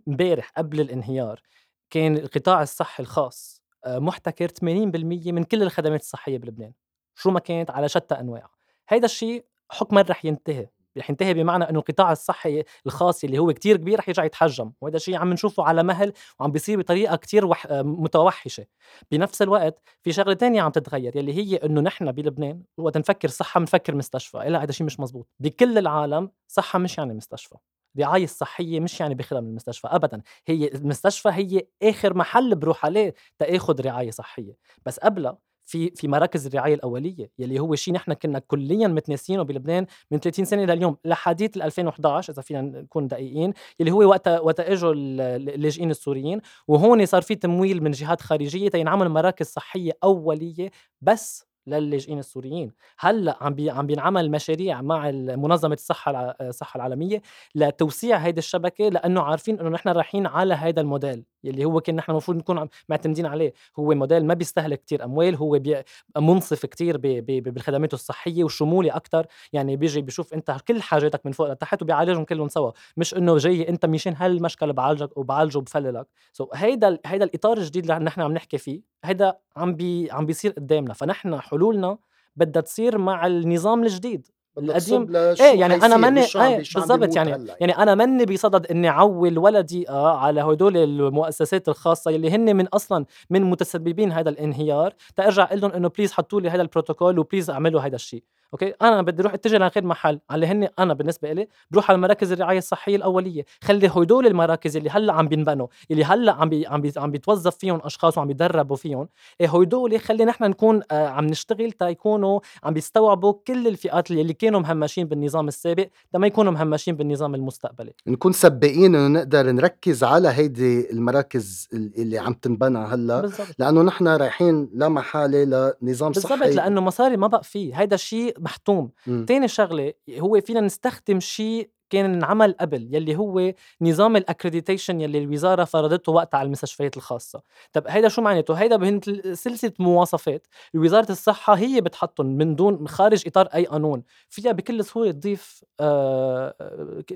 [0.08, 1.42] امبارح قبل الانهيار
[1.90, 6.74] كان القطاع الصحي الخاص آه، محتكر 80% من كل الخدمات الصحية بلبنان
[7.16, 8.52] شو ما كانت على شتى أنواعها.
[8.90, 10.68] هيدا الشيء حكما رح ينتهي.
[10.98, 14.96] رح ينتهي بمعنى إنه القطاع الصحي الخاص اللي هو كتير كبير رح يرجع يتحجم وهذا
[14.96, 17.68] الشيء عم نشوفه على مهل وعم بيصير بطريقة كتير وح...
[17.72, 18.66] متوحشة.
[19.12, 23.60] بنفس الوقت في شغلة تانية عم تتغير يلي هي إنه نحن بلبنان وقت نفكر صحة
[23.60, 25.28] بنفكر مستشفى لا هذا الشيء مش مزبوط.
[25.40, 27.56] بكل العالم صحة مش يعني مستشفى.
[27.98, 30.22] الرعاية الصحية مش يعني بخدم المستشفى أبدا.
[30.48, 34.56] هي المستشفى هي آخر محل بروح عليه تاخذ رعاية صحية.
[34.86, 39.86] بس قبلها في في مراكز الرعاية الأولية يلي هو شيء نحن كنا كليا متناسينه بلبنان
[40.12, 44.94] من 30 سنة لليوم لحديث 2011 إذا فينا نكون دقيقين يلي هو وقت وقت إجوا
[44.96, 52.20] اللاجئين السوريين وهون صار في تمويل من جهات خارجية تينعمل مراكز صحية أولية بس للاجئين
[52.20, 52.72] السوريين.
[53.00, 57.22] هلأ عم بي عم بينعمل مشاريع مع منظمة الصحة الصحة العالمية
[57.56, 61.24] لتوسيع هيدي الشبكة لأنه عارفين إنه نحن رايحين على هذا الموديل.
[61.46, 63.54] يلي هو كان نحن المفروض نكون معتمدين عليه.
[63.80, 65.84] هو موديل ما بيستهلك كتير أموال هو بي
[66.18, 71.32] منصف كتير بي بي بالخدمات الصحية وشمولي أكثر يعني بيجي بيشوف أنت كل حاجاتك من
[71.32, 72.72] فوق لتحت وبيعالجهم كلهم سوا.
[72.98, 78.06] مش إنه جاي أنت مشان هالمشكلة بعالجك وبعالجه بفللك so هيدا هيدا الإطار الجديد اللي
[78.06, 80.94] نحن عم نحكي فيه هيدا عم بي عم بيصير قدامنا.
[80.94, 81.98] فنحن حلولنا
[82.36, 84.28] بدها تصير مع النظام الجديد.
[84.58, 87.56] القديم إيه يعني أنا ماني إيه بالضبط يعني هلأ.
[87.60, 92.68] يعني أنا ماني بصدد إني عول ولا دقيقه على هدول المؤسسات الخاصة اللي هن من
[92.68, 94.94] أصلا من متسببين هذا الانهيار.
[95.16, 98.24] تارجع أقول لهم إنه please حطوا لي هذا البروتوكول و please أعملوا هذا الشيء
[98.56, 102.32] Okay؟ أنا بدي أروح أتجه لغير محل على هن أنا بالنسبة لي بروح على مراكز
[102.32, 103.46] الرعاية الصحية الأولية.
[103.64, 107.56] خلي هدول المراكز اللي هلأ عم بينبنوا اللي هلأ عم بي عم بي عم بيتوظف
[107.58, 109.08] فيهم أشخاص وعم بيدربوا فيهم
[109.42, 114.34] إيه هدول خلي نحن نكون آه عم نشتغل تا يكونوا عم بيستوعبوا كل الفئات اللي
[114.34, 117.94] كانوا مهمشين بالنظام السابق ما يكونوا مهمشين بالنظام المستقبلي.
[118.08, 123.48] نكون سباقين إنه نقدر نركز على هيدي المراكز اللي عم تنبنى هلأ بالزبط.
[123.60, 126.40] لأنه نحن رايحين لا محالة لنظام بالزبط صحي.
[126.40, 127.80] بالضبط لأنه مصاري ما بقى فيه.
[127.80, 128.92] هيدا الشيء محتوم.
[129.08, 129.26] إمم.
[129.26, 135.64] تاني شغلة هو فينا نستخدم شيء كان انعمل قبل يلي هو نظام الاكريديتيشن يلي الوزارة
[135.64, 137.42] فرضته وقتها على المستشفيات الخاصة.
[137.74, 139.02] طب هيدا شو معناته؟ هيدا بهن
[139.34, 144.04] سلسلة مواصفات وزارة الصحة هي بتحطهم من دون خارج إطار أي قانون.
[144.30, 146.56] فيها بكل سهولة تضيف آه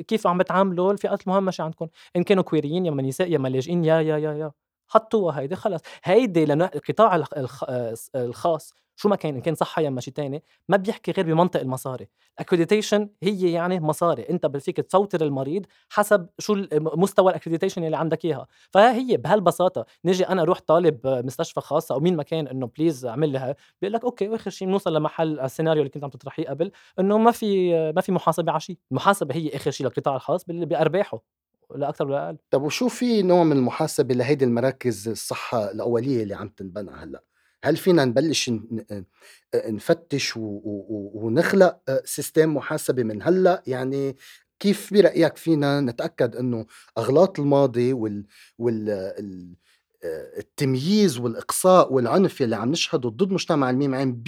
[0.07, 4.17] كيف عم بتعاملوا الفئات المهمشه عندكم إن كانوا كويريين يا نساء يا لاجئين يا يا
[4.17, 4.51] يا يا.
[4.89, 10.13] حطوها هيدي خلص هيدي القطاع آه، الخاص شو ما كان إن كان صحة يا شيء
[10.13, 12.07] ثاني ما بيحكي غير بمنطق المصاري.
[12.35, 14.29] ال accreditation هي يعني مصاري.
[14.29, 18.47] أنت فيك تفوتر المريض حسب شو مستوى ال accreditation اللي عندك إياها.
[18.71, 19.85] فهي بهالبساطة.
[20.05, 23.93] نجي أنا أروح طالب مستشفى خاصه أو مين ما كان إنه please أعمل لها بيقول
[23.93, 27.73] لك okay واخر شيء بنوصل لمحل السيناريو اللي كنت عم تطرحيه قبل إنه ما في
[27.91, 28.77] ما في محاسبة على شيء.
[28.91, 31.21] المحاسبة هي آخر شيء للقطاع الخاص بأرباحه.
[31.75, 32.37] لا أكثر ولا أقل.
[32.51, 37.23] طب وشو في نوع من المحاسبة لهيدي المراكز الصحة الأولية اللي عم تنبنى هلأ؟
[37.63, 38.51] هل فينا نبلش
[39.55, 44.15] نفتش ونخلق سيستم محاسبة من هلأ؟ يعني
[44.59, 46.65] كيف برأيك فينا نتأكد إنه
[46.97, 48.25] أغلاط الماضي وال
[48.57, 49.55] وال
[50.37, 54.23] التمييز والإقصاء والعنف اللي عم نشهده ضد مجتمع الميم عين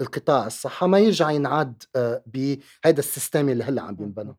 [0.00, 1.82] بالقطاع الصحة ما يرجع ينعاد
[2.26, 4.36] بهذا ال system اللي هلأ عم بينبنى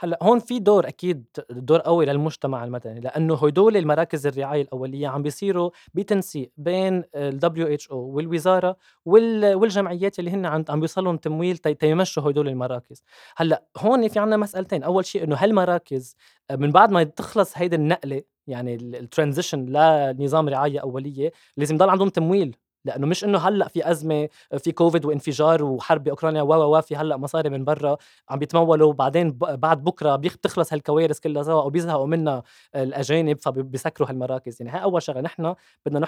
[0.00, 5.22] هلأ هون في دور أكيد دور قوي للمجتمع المدني لأنه هدول المراكز الرعاية الأولية عم
[5.22, 7.40] بيصيروا بتنسيق بين ال
[7.80, 13.02] WHO والوزارة والجمعيات اللي هن عم بيوصلهم تمويل تيمشوا هدول المراكز.
[13.36, 16.16] هلأ هون في عنا مسألتين أول شيء إنه هالمراكز
[16.52, 22.08] من بعد ما تخلص هيدي النقلة يعني ال transition لنظام رعاية أولية لازم يضل عندهم
[22.08, 22.56] تمويل.
[22.86, 27.16] لأنه مش إنه هلأ في أزمة في كوفيد وانفجار وحرب باوكرانيا و و في هلأ
[27.16, 27.96] مصاري من برا
[28.30, 32.42] عم بيتمولوا وبعدين بعد بكرة بتخلص هالكوارث كلها سوا أو بيزهقوا منها
[32.76, 34.62] الأجانب فبيسكروا هالمراكز.
[34.62, 35.20] يعني هاي أول شغلة.
[35.20, 35.54] نحن
[35.86, 36.06] بدنا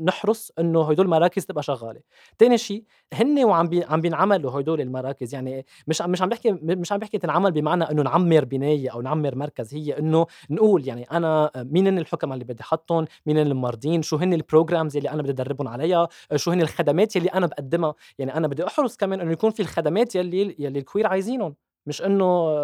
[0.00, 2.00] نحرص إنه هدول المراكز تبقى شغالة.
[2.38, 5.34] ثاني شيء هن وعم بي عم بينعملوا هدول المراكز.
[5.34, 9.34] يعني مش مش عم بحكي مش عم بحكي تنعمل بمعنى إنه نعمر بناية أو نعمر
[9.34, 9.74] مركز.
[9.74, 14.41] هي إنه نقول يعني أنا مين الحكماء اللي بدي احطهم مين الممرضين شو هن ال
[14.41, 15.95] programs اللي أنا بدي ادربهم عليها؟
[16.36, 17.94] شو هن الخدمات يلي أنا بقدمها.
[18.18, 21.54] يعني أنا بدي أحرص كمان إنه يكون في الخدمات يلي يلي ال queer عايزينهم.
[21.86, 22.60] مش إنه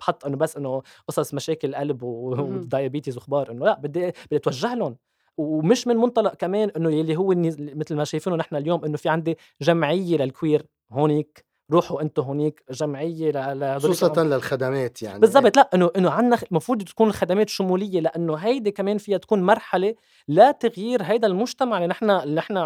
[0.00, 4.74] بحط إنه بس إنه قصص مشاكل قلب و diabetes وخبار إنه لا بدي بدي أتوجه
[4.74, 4.96] لهم.
[5.36, 9.38] ومش من منطلق كمان إنه يلي هو مثل ما شايفينه نحن اليوم إنه في عندي
[9.60, 11.49] جمعية لل queer هونيك.
[11.72, 15.18] روحوا أنتم هونيك جمعية خصوصا للخدمات يعني.
[15.18, 19.94] بالضبط لا إنه إنه عندنا المفروض تكون الخدمات شمولية لأنه هيدي كمان فيها تكون مرحلة
[20.28, 22.56] لتغيير هيدا المجتمع اللي نحن اللي نحن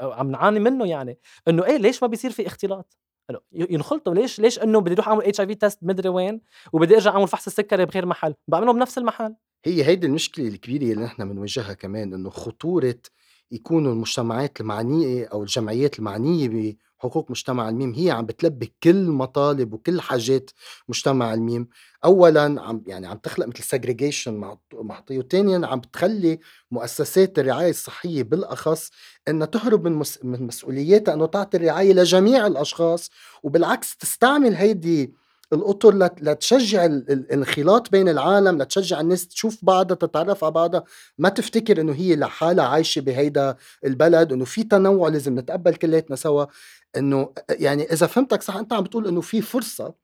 [0.00, 1.18] عم نعاني منه يعني.
[1.48, 2.96] إنه إيه ليش ما بيصير في اختلاط؟
[3.52, 4.14] ينخلطوا.
[4.14, 6.40] ليش ليش إنه بدي أروح أعمل HIV test مدري وين
[6.72, 9.34] وبدي أرجع أعمل فحص السكري بغير محل؟ بعمله بنفس المحل.
[9.64, 12.98] هي هيدي المشكلة الكبيرة اللي نحن بنواجهها كمان إنه خطورة
[13.50, 20.00] يكونوا المجتمعات المعنية أو الجمعيات المعنية حقوق مجتمع الميم هي عم بتلبي كل مطالب وكل
[20.00, 20.50] حاجات
[20.88, 21.68] مجتمع الميم.
[22.04, 26.38] اولا عم يعني عم تخلق مثل سيجريجيشن محطيه وثانيا عم بتخلي
[26.70, 28.90] مؤسسات الرعاية الصحية بالأخص
[29.28, 33.10] إنها تهرب من مس من مسؤولياتها إنه تعطي الرعاية لجميع الأشخاص
[33.42, 35.14] وبالعكس تستعمل هيدي
[35.52, 40.84] الأطر لتشجع الانخلاط بين العالم لتشجع الناس تشوف بعضها تتعرف على بعضها.
[41.18, 46.44] ما تفتكر إنه هي لحالها عايشة بهيدا البلد إنه في تنوع لازم نتقبل كلياتنا سوا.
[46.96, 49.94] إنه يعني إذا فهمتك صح أنت عم بتقول إنه في فرصة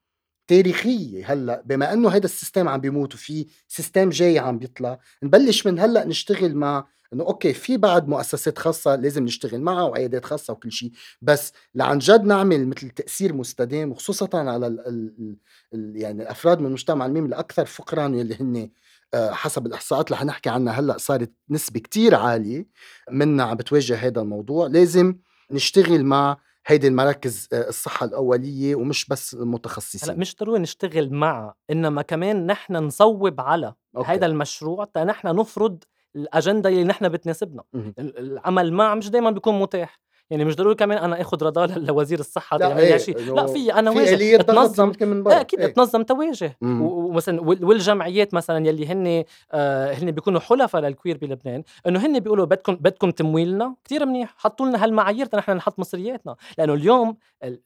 [0.47, 5.67] تاريخية هلأ بما إنه هذا ال system عم بيموت وفي system جاي عم بيطلع نبلش
[5.67, 10.53] من هلأ نشتغل مع إنه okay في بعد مؤسسات خاصة لازم نشتغل معها وعيادات خاصة
[10.53, 10.93] وكل شيء
[11.23, 15.37] بس لعن جد نعمل مثل تأثير مستدام وخصوصا على ال ال
[15.75, 18.71] ال يعني الأفراد من المجتمع الميم الأكثر فقرا يلي هن
[19.15, 22.69] آه، حسب الإحصاءات اللي حنحكي عنها هلأ صارت نسبة كتير عالية
[23.11, 25.17] منا عم بتواجه هذا الموضوع لازم
[25.51, 30.11] نشتغل مع هيدي المراكز آه، الصحة الأولية ومش بس المتخصصين.
[30.11, 34.11] هلا مش ضروري نشتغل مع إنما كمان نحن نصوب على okay.
[34.11, 35.85] هيدا المشروع تا نحن نفرض
[36.17, 37.63] الأجندة اللي نحن بتناسبنا.
[37.99, 40.01] العمل مع مش دايما بيكون متاح.
[40.35, 43.19] يعني مش ضروري كمان أنا اخذ رضا لوزير الصحة لا إيه شيء.
[43.35, 44.41] لا في أنا واجه.
[44.41, 44.93] اتنظم.
[45.01, 45.67] من إيه أكيد إيه.
[45.73, 46.57] تنظم تواجه.
[46.63, 52.45] ومثلا والجمعيات مثلا يلي هن آه هن بيكونوا حلفاء لل queer بلبنان إنه هن بيقولوا
[52.45, 53.75] بدكم بدكم تمويلنا.
[53.85, 54.35] كثير منيح.
[54.39, 56.37] حطوا لنا هالمعايير نحن نحط مصرياتنا.
[56.59, 57.17] لأنه اليوم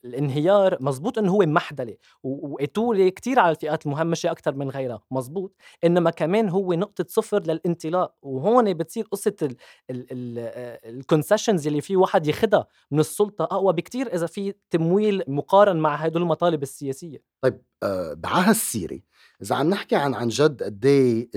[0.05, 1.95] الانهيار مزبوط إنه هو محدلة.
[2.23, 5.01] وقتوله كثير على الفئات المهمشة أكثر من غيرها.
[5.11, 5.53] مزبوط.
[5.85, 8.15] إنما كمان هو نقطة صفر للانطلاق.
[8.23, 9.49] وهون بتصير قصة
[9.91, 12.58] الكونسيشنز يلي في واحد ياخذ
[12.91, 17.23] من السلطة أقوى بكتير إذا في تمويل مقارن مع هدول المطالب السياسية.
[17.41, 19.01] طيب آه بعها السيرة
[19.43, 21.31] إذا عم نحكي عن عن جد قد إيه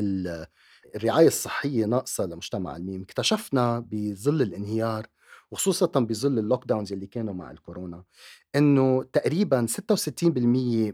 [0.96, 5.08] الرعاية الصحية ناقصة لمجتمع الميم اكتشفنا بظل الانهيار
[5.52, 8.04] وخصوصا بظل ال lockdowns اللي كانوا مع الكورونا
[8.56, 10.24] إنه تقريبا 66%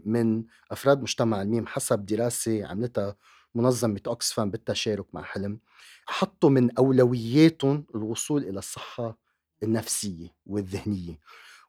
[0.04, 3.16] من أفراد مجتمع الميم حسب دراسة عملتها
[3.54, 5.60] منظمة اوكسفام بالتشارك مع حلم
[6.06, 9.18] حطوا من أولوياتهم الوصول إلى الصحة
[9.62, 11.18] النفسية والذهنية.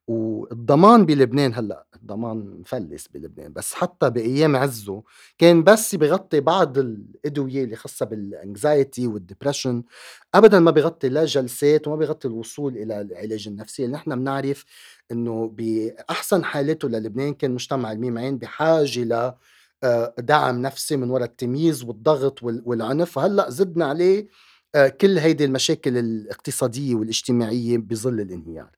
[0.07, 5.03] والضمان بلبنان هلأ الضمان مفلس بلبنان بس حتى بأيام عزه
[5.37, 9.83] كان بس بغطي بعض الأدوية اللي خاصة بال anxiety وال depression
[10.35, 13.87] ابدا ما بغطي لا جلسات وما بغطي الوصول إلى العلاج النفسي.
[13.87, 14.65] نحن بنعرف
[15.11, 19.33] إنه بأحسن حالاته للبنان كان مجتمع الميم عين بحاجة ل
[19.83, 23.17] آه، دعم نفسي من وراء التمييز والضغط والعنف.
[23.17, 24.27] وهلا زدنا عليه
[25.01, 28.71] كل هيدي المشاكل الاقتصادية والاجتماعية بظل الانهيار.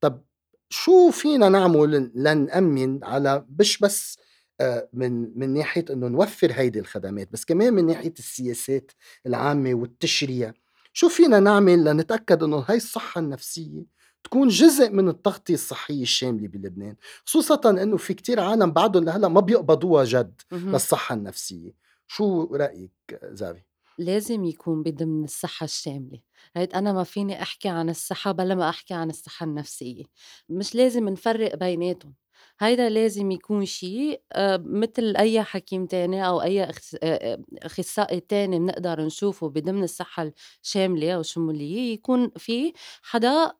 [0.00, 0.22] طب
[0.70, 4.18] شو فينا نعمل لنأمن على مش بس
[4.60, 8.92] آه، من من ناحية إنه نوفر هيدي الخدمات بس كمان من ناحية السياسات
[9.26, 10.52] العامة والتشريع؟
[10.92, 13.84] شو فينا نعمل لنتأكد إنه هاي الصحة النفسية
[14.24, 19.40] تكون جزء من التغطية الصحية الشاملة بلبنان؟ خصوصا إنه في كتير عالم بعدهم لهلأ ما
[19.40, 20.40] بيقبضوها جد
[20.72, 21.72] للصحة النفسية.
[22.06, 22.92] شو رأيك
[23.24, 23.62] زافي
[24.00, 26.20] لازم يكون بضمن الصحة الشاملة.
[26.56, 30.04] هيد أنا ما فيني أحكي عن الصحة بلا ما أحكي عن الصحة النفسية.
[30.48, 32.14] مش لازم نفرق بيناتهم.
[32.60, 38.58] هيدا لازم يكون شيء آه، مثل أي حكيم تاني أو أي آه، آه، أخصائي تاني
[38.58, 40.32] بنقدر نشوفه بضمن الصحة
[40.62, 43.52] الشاملة أو الشمولية يكون في حدا.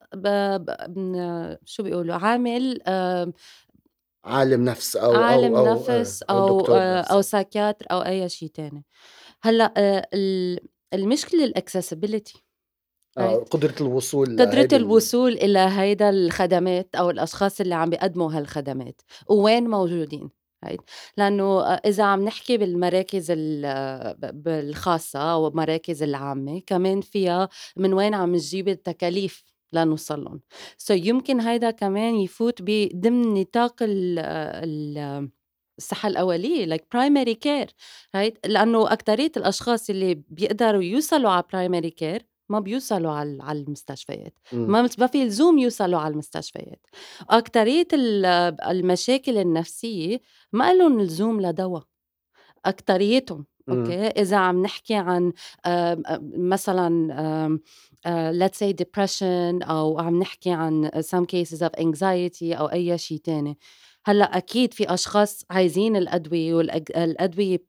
[1.65, 2.79] شو بيقولوا؟ عامل
[4.25, 6.75] عالم نفس أو عالم أو نفس أو أو,
[7.11, 8.85] أو ساكياتر أو أي شيء تاني.
[9.43, 10.07] هلأ آه،
[10.93, 12.43] المشكلة الاكسسبيلتي
[13.17, 19.01] آه قدرة الوصول قدرة الوصول إلى هيدا الخدمات أو الأشخاص اللي عم بيقدموا هالخدمات.
[19.29, 20.29] ووين موجودين؟
[20.63, 20.81] هيد
[21.17, 23.27] لأنه آه، إذا عم نحكي بالمراكز
[24.47, 30.41] الخاصة أو المراكز العامة كمان فيها من وين عم نجيب التكاليف لنوصل لهم
[30.77, 32.61] سو so يمكن هيدا كمان يفوت
[32.95, 34.19] ضمن نطاق ال
[35.81, 37.69] ال الصحة الأولية like primary care
[38.15, 44.33] right لأنه أكترية الأشخاص اللي بيقدروا يوصلوا على primary care ما بيوصلوا على على المستشفيات.
[44.53, 46.85] ما ما في لزوم يوصلوا على المستشفيات.
[47.29, 47.87] أكترية
[48.69, 50.21] المشاكل النفسية
[50.53, 51.83] ما لهم لزوم لدواء.
[52.65, 55.33] أكتريتهم أوكي إذا عم نحكي عن
[56.37, 57.59] مثلا
[58.39, 63.57] let's say depression أو عم نحكي عن some cases of anxiety أو أي شيء تاني.
[64.05, 67.63] هلأ أكيد في أشخاص عايزين الأدوية والادويه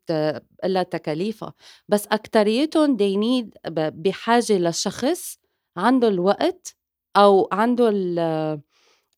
[0.64, 1.54] لها تكاليفها
[1.88, 5.38] بس أكتريتهم they need بحاجة لشخص
[5.76, 6.76] عنده الوقت
[7.16, 7.90] أو عنده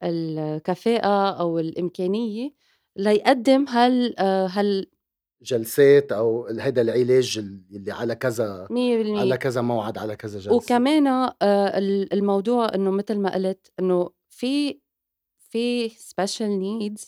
[0.03, 2.51] الكفاءة أو الإمكانية
[2.97, 4.87] ليقدم هال هال
[5.43, 8.73] جلسات أو هذا العلاج اللي على كذا 100%
[9.19, 10.55] على كذا موعد على كذا جلسة.
[10.55, 11.33] وكمان آه،
[12.13, 14.81] الموضوع إنه مثل ما قلت إنه في
[15.55, 17.03] في special needs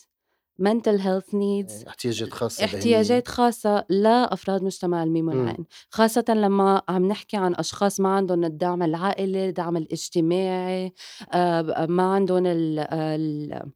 [0.61, 7.37] mental health needs احتياجات خاصة احتياجات خاصة لأفراد مجتمع الميم والعين خاصة لما عم نحكي
[7.37, 10.93] عن أشخاص ما عندهم الدعم العائلي الدعم الاجتماعي
[11.33, 13.71] آه، ما عندهم ال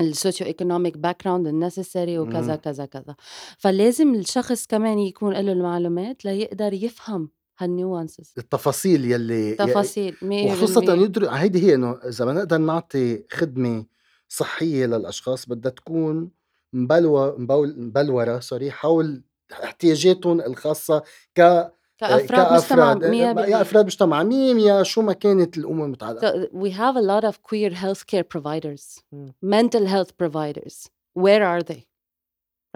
[0.00, 3.16] ال socio-economic background ال necessary وكذا كذا كذا.
[3.58, 11.28] فلازم الشخص كمان يكون له المعلومات ليقدر يفهم هال nuances التفاصيل يلي تفاصيل وخصوصا يدرك
[11.28, 13.97] هيدي هي إنه إذا ما نقدر نعطي خدمة
[14.28, 16.30] صحيه للاشخاص بدها تكون
[16.72, 19.22] مبلوى مبول مبلورة sorry حول
[19.64, 21.02] احتياجاتهم الخاصة
[21.34, 23.60] ك كأفراد مجتمع كأفراد مية يا.
[23.60, 27.42] أفراد مجتمع ميم يا شو ما كانت الأمور المتعلقة So we have a lot of
[27.42, 29.02] queer healthcare providers,
[29.42, 30.90] mental health providers.
[31.14, 31.86] Where are they?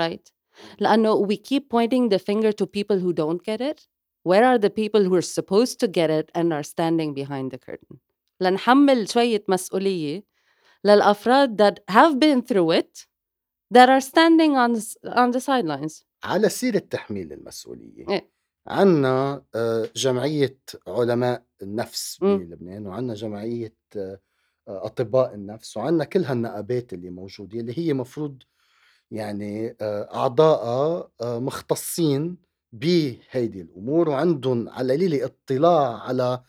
[0.01, 0.33] Right?
[0.81, 3.87] لأنه we keep pointing the finger to people who don't get it.
[4.25, 7.59] Where are the people who are supposed to get it and are standing behind the
[7.59, 7.99] curtain?
[8.41, 10.25] لنحمل شوية مسؤولية
[10.85, 13.07] للأفراد that have been through it
[13.75, 16.05] that are standing on the, on the sidelines.
[16.25, 18.31] على سيرة تحميل المسؤولية إيه.
[18.67, 22.19] عنا آه، جمعية علماء النفس.
[22.23, 28.43] بلبنان وعنا جمعية آه، أطباء النفس وعنا كل هالنقابات اللي موجودة اللي هي مفروض
[29.11, 32.37] يعني آه، آه، مختصين
[32.73, 36.43] بهيدي الأمور وعندهم على القليلة اطلاع على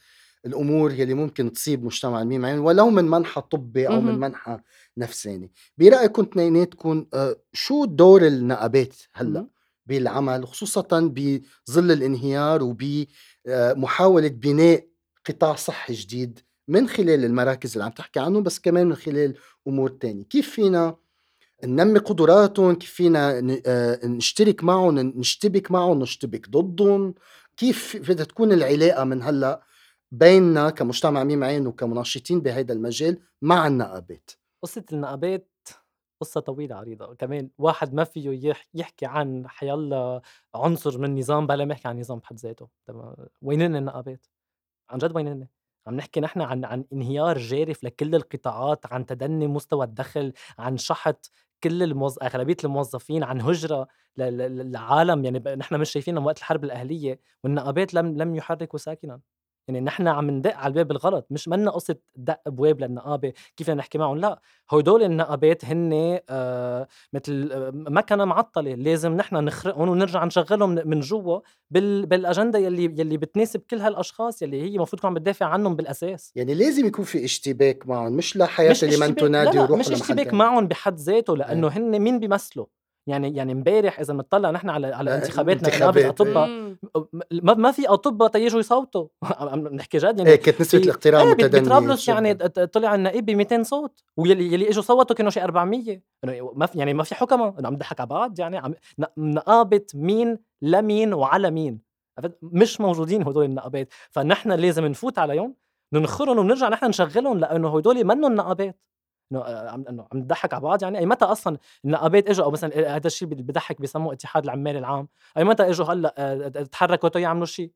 [0.46, 4.20] الأمور يلي ممكن تصيب مجتمع الميم عين ولو من منحى طبي أو من.
[4.20, 4.60] منحى
[4.98, 9.48] نفساني برأيكم اثنيناتكم آه، شو دور النقابات مم.
[9.86, 14.88] بالعمل خصوصا بظل الانهيار وبمحاولة بناء
[15.26, 19.36] قطاع صحي جديد من خلال المراكز اللي عم تحكي عنه بس كمان من خلال
[19.68, 20.96] أمور تانية كيف فينا
[21.64, 27.14] ننمي قدراتهم كيف فينا آه، نشترك معهم نشتبك معهم نشتبك ضدهم
[27.58, 29.64] كيف بدها تكون العلاقة من هلأ
[30.14, 34.32] بيننا كمجتمع ميم عين وكمناشطين بهذا المجال مع النقابات
[34.64, 35.50] قصة النقابات
[36.22, 37.50] قصة طويلة عريضة كمان.
[37.58, 40.22] واحد ما فيه يح- يحكي عن حيلا
[40.56, 42.68] عنصر من نظام بلا ما يحكي عن نظام بحد ذاته.
[42.88, 43.16] تمام.
[43.42, 44.26] وينن النقابات؟
[44.90, 45.48] عن جد وينن
[45.88, 51.30] عم نحكي نحن عن عن انهيار جارف لكل القطاعات عن تدني مستوى الدخل عن شحط
[51.64, 52.18] كل الموظ...
[52.24, 53.88] أغلبية الموظفين عن هجرة
[54.18, 55.26] للعالم.
[55.26, 59.20] يعني نحن مش شايفينهم وقت الحرب الأهلية والنقابات لم لم يحركوا ساكنا.
[59.68, 63.80] يعني نحن عم ندق على الباب الغلط مش منا قصة دق ابواب للنقابه كيف بدنا
[63.80, 64.40] نحكي معهم؟ لا
[64.70, 71.40] هدول النقابات هن آه مثل آه، مكنة معطلة لازم نحن نخرقهم ونرجع نشغلهم من جوا
[71.72, 76.32] بال بالأجندة يلي يلي بتناسب كل هالأشخاص يلي هي المفروض تكون عم بتدافع عنهم بالأساس.
[76.36, 79.92] يعني لازم يكون في اشتباك معهم مش لحياة مش اللي لا تنادي لا وروحوا مش
[79.92, 80.34] اشتباك.
[80.34, 82.66] معهم بحد ذاته لأنه هن مين بيمثلوا؟
[83.08, 86.78] يعني يعني امبارح إذا بنطلع نحن على على آه، انتخاباتنا انتخابات، نقابه اطباء مم.
[87.32, 89.08] ما ما في أطباء تيجوا يصوتوا
[89.52, 92.08] عم نحكي جد يعني إيه كانت نسبة في- الاقتراع إيه بت- متدنية بطرابلس.
[92.08, 92.34] يعني
[92.68, 96.78] طلع النقيب ب 200 صوت واللي يلي إجوا صوتوا كانوا شي 400 إنه ما في
[96.80, 101.14] يعني ما في حكمة إنه عم نضحك على بعض يعني عم ن- نقابة مين لمين
[101.14, 101.80] وعلى مين
[102.18, 105.56] عرفت؟ مش موجودين هدول النقابات فنحن لازم نفوت عليهم
[105.94, 108.80] ننخرهم ونرجع نحن نشغلهم لأنه هدول منهم نقابات
[109.34, 110.84] إنه آه، عم إنه عم نضحك على بعض.
[110.84, 115.08] يعني أي متى أصلا النقابات اجوا أو مثلا هذا الشيء بضحك بيسموه اتحاد العمال العام.
[115.38, 117.72] أي متى إجوا هلأ آه، تحركوا تو يعملوا شيء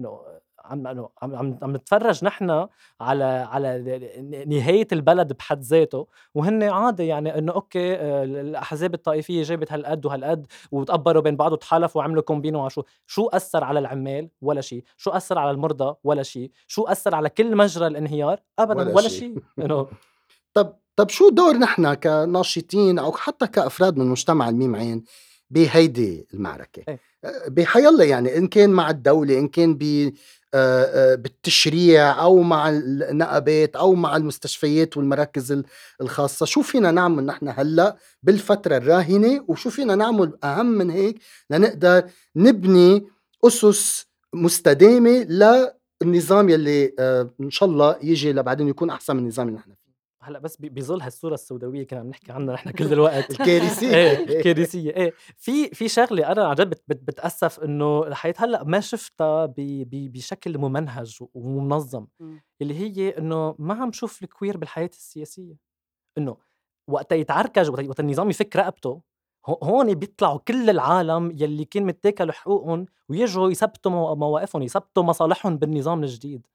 [0.00, 0.20] إنه
[0.64, 0.86] عم
[1.22, 2.66] عم عم نتفرج نحن
[3.00, 3.78] على على
[4.46, 6.06] نهاية البلد بحد ذاته.
[6.34, 12.00] وهن عادي يعني إنه أوكي آه، الأحزاب الطائفية جابت هالقد وهالقد وتقبروا بين بعض وتحالفوا
[12.00, 16.50] وعملوا كومبينو وشو شو أثر على العمال؟ ولا شيء شو أثر على المرضى؟ ولا شيء
[16.66, 19.18] شو أثر على كل مجرى الانهيار؟ ابدا ولا ولا, شيء.
[19.18, 19.86] شيء إنه
[20.54, 25.04] طب طب شو دور نحن كناشطين أو حتى كأفراد من مجتمع الميم عين
[25.50, 27.00] بهيدي المعركة؟ إيه.
[27.24, 29.82] أه، بحيالله يعني إن كان مع الدولة إن كان ب
[30.54, 35.64] أه، أه، بالتشريع أو مع النقابات أو مع المستشفيات والمراكز ال-
[36.00, 41.18] الخاصة شو فينا نعمل نحن هلأ بالفترة الراهنة؟ وشو فينا نعمل أهم من هيك
[41.50, 42.02] لنقدر
[42.36, 43.04] نبني
[43.44, 45.10] أسس مستدامة
[46.02, 46.92] للنظام يلي
[47.40, 49.70] إن شاء الله يجي لبعدين يكون أحسن من النظام اللي نحن
[50.26, 53.30] هلا بس بظل هالصوره السوداوية كنا عم نحكي عنها نحن كل الوقت.
[53.30, 58.34] الكارثيه إيه كارثيه إيه في في شغلة أنا عن جد بت- بت- بتأسف إنه لحياة
[58.38, 62.06] هلأ ما شفتها بشكل ممنهج ومنظم.
[62.62, 65.54] اللي هي إنه ما عم شوف الكوير بالحياة السياسية.
[66.18, 66.36] إنه
[66.90, 69.00] وقت يتعركج وقت النظام يفك رقبته
[69.46, 75.56] هو- هون بيطلعوا كل العالم يلي كان متاكل حقوقهم ويجوا يثبتوا مو- مواقفهم يثبتوا مصالحهم
[75.58, 76.46] بالنظام الجديد.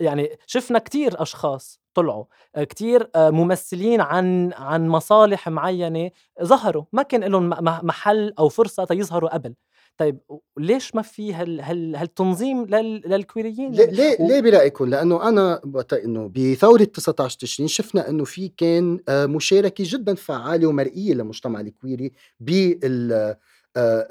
[0.00, 2.24] يعني شفنا كتير أشخاص طلعوا.
[2.56, 6.10] آه، كتير آه، ممثلين عن عن مصالح معينة
[6.42, 7.48] ظهروا ما كان لهم
[7.86, 9.54] محل أو فرصة تيظهروا قبل.
[9.96, 10.18] طيب
[10.58, 15.60] ليش ما في هال هال هالتنظيم لل للكويريين ليه ليه, و- ليه برأيكم؟ لأنه أنا
[15.74, 21.60] وقت إنه بثورة 19 تشرين شفنا إنه في كان آه، مشاركة جدا فعالة ومرئية للمجتمع
[21.60, 23.34] الكويري بال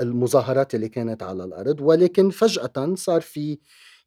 [0.02, 1.82] المظاهرات اللي كانت على الأرض.
[1.82, 3.58] ولكن فجأة صار في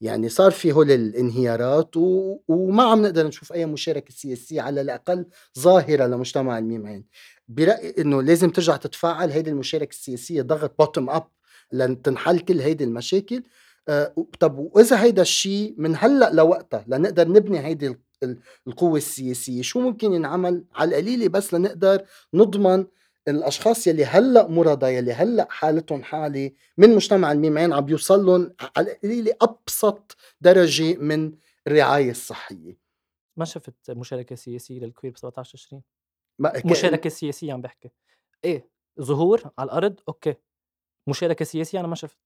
[0.00, 2.36] يعني صار في هول الانهيارات و...
[2.48, 5.26] وما عم نقدر نشوف أي مشاركة سياسية على الأقل
[5.58, 7.04] ظاهرة لمجتمع الميم عين
[7.48, 11.24] برايي إنه لازم ترجع تتفاعل هيدي المشاركة السياسية ضغط bottom up
[11.72, 13.42] لتنحل كل هيدي المشاكل.
[13.88, 19.62] آه، طب وإذا هيدا الشيء من هلأ لوقتها لنقدر نبني هيدي ال- ال- القوة السياسية
[19.62, 22.02] شو ممكن ينعمل؟ على القليلة بس لنقدر
[22.34, 22.86] نضمن
[23.28, 28.92] الأشخاص يلي هلأ مرضى يلي هلأ حالتهم حالة من مجتمع الميم عم بيوصل لهم على
[28.92, 31.32] القليله أبسط درجة من
[31.66, 32.78] الرعاية الصحية.
[33.36, 35.82] ما شفت مشاركة سياسية لل queer ب 17 تشرين
[36.38, 37.90] ما مشاركة سياسية عم بحكي.
[38.44, 38.68] إيه
[39.00, 40.34] ظهور على الأرض أوكي.
[41.06, 42.18] مشاركة سياسية أنا ما شفت.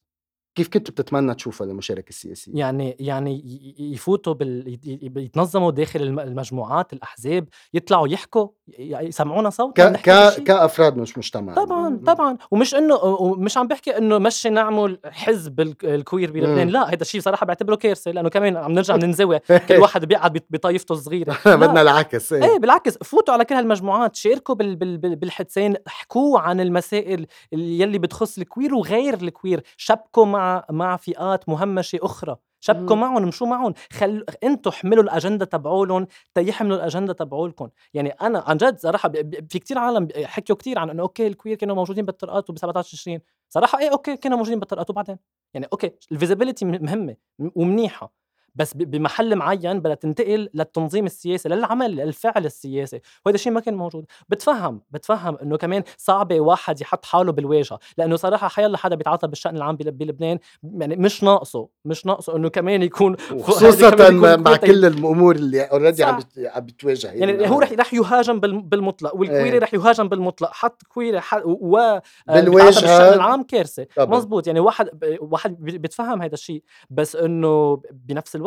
[0.55, 3.45] كيف كنت بتتمنى تشوفها المشاركة السياسية؟ يعني يعني
[3.79, 4.79] يفوتوا بال
[5.17, 8.49] يتنظموا داخل المجموعات الأحزاب يطلعوا يحكوا
[8.79, 9.83] يسمعونا صوت ك...
[9.83, 10.43] ك...
[10.43, 11.55] كأفراد مش مجتمع.
[11.55, 12.37] طبعا طبعا.
[12.51, 16.69] ومش إنه مش عم بحكي إنه مشي نعمل حزب ال queer بلبنان.
[16.69, 20.93] لا هذا الشيء صراحة بعتبره كارثة لأنه كمان عم نرجع ننزوي كل واحد بيقعد بطايفته
[20.93, 21.39] الصغيرة.
[21.63, 22.45] بدنا العكس إيه.
[22.45, 22.99] إيه بالعكس.
[22.99, 24.77] فوتوا على كل هالمجموعات شاركوا بال...
[24.77, 25.17] بال...
[25.17, 29.63] بالحدثين احكوا عن المسائل يلي بتخص ال queer وغير ال queer.
[29.77, 32.37] شبكوا مع مع فئات فئات مهمشة أخرى.
[32.61, 33.75] شبكوا معهم مشوا معهم.
[33.93, 37.69] خل أنتم حملوا الأجندة تبعولهم تيحملوا الأجندة تبعولكم.
[37.95, 39.13] يعني أنا عن جد صراحة
[39.49, 42.91] في كتير عالم حكيوا كتير عن إنه أوكي ال queer كانوا موجودين بالطرقات وب 17
[42.93, 45.19] تشرين صراحة إيه أوكي كانوا موجودين بالطرقات وبعدين؟
[45.55, 48.24] يعني أوكي ال visibility مهمة ومنيحة.
[48.55, 53.01] بس بمحل معين بدها تنتقل للتنظيم السياسي للعمل للفعل السياسي.
[53.27, 54.05] وهذا الشيء ما كان موجود.
[54.29, 59.57] بتفهم بتفهم إنه كمان صعبه واحد يحط حاله بالواجهة لأنه صراحة حيلا حدا بيتعاطى بالشأن
[59.57, 65.37] العام بلبنان يعني مش ناقصه مش ناقصه إنه كمان يكون خصوصا كمان مع كل الأمور
[65.37, 69.59] اللي already عم عم بتواجه يعني, يعني هو رح رح يهاجم بالمطلق وال queer إيه.
[69.59, 70.51] رح يهاجم بالمطلق.
[70.53, 72.67] حط queer و آه، بالواجهة.
[72.67, 73.87] بالشأن العام كارثة.
[73.99, 74.89] مزبوط يعني واحد
[75.21, 78.44] واحد بيتفهم هذا الشيء بس إنه بنفس الوقت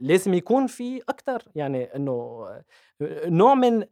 [0.00, 2.46] لازم يكون في أكثر يعني إنه
[3.26, 3.84] نوع من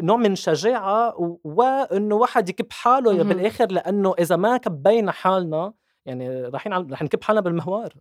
[0.00, 1.14] نوع من شجاعة
[1.44, 5.72] وإنه واحد يكب حاله بالآخر لأنه إذا ما كبينا حالنا
[6.06, 7.94] يعني رايحين رح نكب حالنا بالمهوار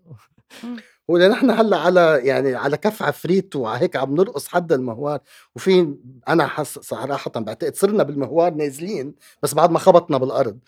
[1.09, 5.19] هو نحن هلأ على يعني على كف عفريت وهيك عم نرقص حد المهوار
[5.55, 5.95] وفي
[6.27, 10.59] أنا حس صراحة بعتقد صرنا بالمهوار نازلين بس بعد ما خبطنا بالأرض.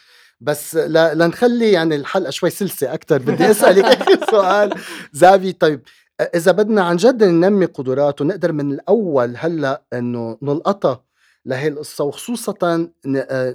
[0.42, 4.74] بس لنخلي يعني الحلقة شوي سلسة أكثر بدي أسألك آخر سؤال.
[5.12, 5.82] زافي طيب
[6.22, 11.04] إذا بدنا عن جد ننمي قدرات ونقدر من الأول هلأ إنه نلقطها
[11.46, 12.90] لهي القصة وخصوصا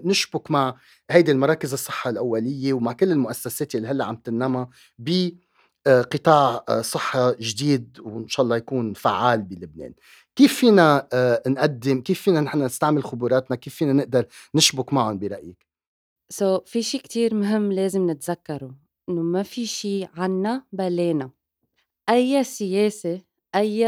[0.04, 0.76] نشبك مع
[1.10, 4.66] هيدي المراكز الصحة الأولية ومع كل المؤسسات اللي هلأ عم تنمى
[4.98, 9.94] بقطاع صحة جديد وإن شاء الله يكون فعال بلبنان.
[10.36, 11.08] كيف فينا
[11.46, 15.66] نقدم؟ كيف فينا نحن نستعمل خبراتنا؟ كيف فينا نقدر نشبك معهم برأيك؟
[16.30, 18.74] سو so, في شيء كتير مهم لازم نتذكره
[19.08, 21.30] إنه ما في شيء عنا بلانا
[22.08, 23.20] أي سياسة
[23.54, 23.86] أي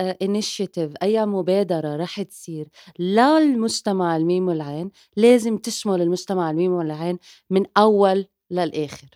[0.00, 7.18] initiative أي مبادرة رح تصير للمجتمع الميم والعين لازم تشمل المجتمع الميم والعين
[7.50, 9.08] من أول للآخر.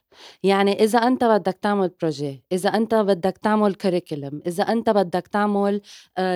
[0.43, 5.81] يعني إذا أنت بدك تعمل projet إذا أنت بدك تعمل curriculum إذا أنت بدك تعمل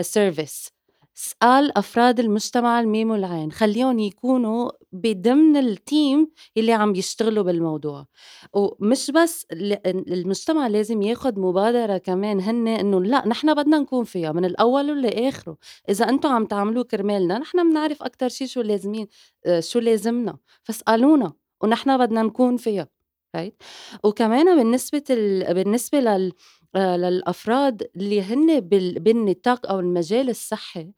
[0.00, 0.70] service
[1.18, 8.06] اسأل أفراد المجتمع الميم والعين خليهم يكونوا بضمن ال team اللي عم يشتغلوا بالموضوع.
[8.52, 14.44] ومش بس المجتمع لازم ياخد مبادرة كمان هن إنه لا نحن بدنا نكون فيها من
[14.44, 15.56] الأول لاخره
[15.88, 19.06] إذا أنتم عم تعملوا كرمالنا نحن بنعرف أكثر شيء شو لازمين
[19.46, 20.38] آه، شو لازمنا.
[20.62, 21.32] فاسألونا
[21.62, 22.88] ونحن بدنا نكون فيها
[23.36, 23.52] right?
[24.04, 25.54] وكمان بالنسبة ال...
[25.54, 26.32] بالنسبة لل
[26.76, 28.60] للأفراد اللي هن
[28.94, 30.92] بالنطاق أو المجال الصحي.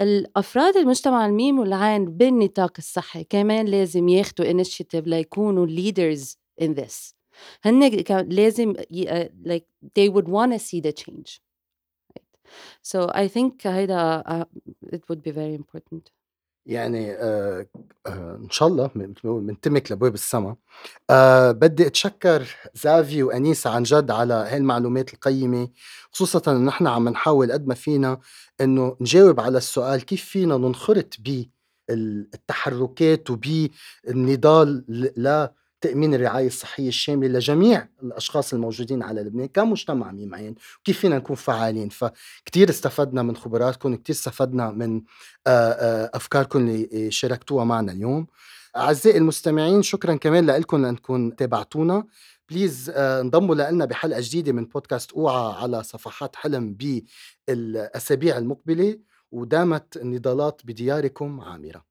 [0.00, 7.14] الأفراد المجتمع الميم والعين بالنطاق الصحي كمان لازم ياخدوا initiative ليكونوا leaders in this.
[7.64, 8.74] هن لازم
[9.08, 9.64] آه، like
[9.98, 11.40] they would want to see the change.
[12.82, 14.44] So I think هيدا uh,
[14.92, 16.12] it would be very important.
[16.66, 17.66] يعني آه
[18.06, 18.90] آه إن شاء الله
[19.24, 20.56] منتمك لابواب السما
[21.10, 25.68] آه بدي أتشكر زافي وانيسا عن جد على هاي المعلومات القيمة
[26.12, 28.20] خصوصا انه نحن عم نحاول قد ما فينا
[28.60, 31.14] إنه نجاوب على السؤال كيف فينا ننخرط
[31.88, 34.84] بالتحركات وبالنضال
[35.16, 35.52] لا
[35.86, 41.88] تأمين الرعاية الصحية الشاملة لجميع الأشخاص الموجودين على لبنان كمجتمع ميمعين وكيف فينا نكون فعالين.
[41.88, 45.02] فكتير استفدنا من خبراتكم كتير استفدنا من
[45.46, 48.26] أفكاركم اللي شاركتوها معنا اليوم.
[48.76, 52.04] أعزائي المستمعين شكرا كمان لكم لأنكم تابعتونا.
[52.50, 56.76] بليز انضموا لنا بحلقة جديدة من بودكاست أوعى على صفحات حلم
[57.48, 58.98] بالأسابيع المقبلة
[59.32, 61.82] ودامت النضالات بدياركم عامرة.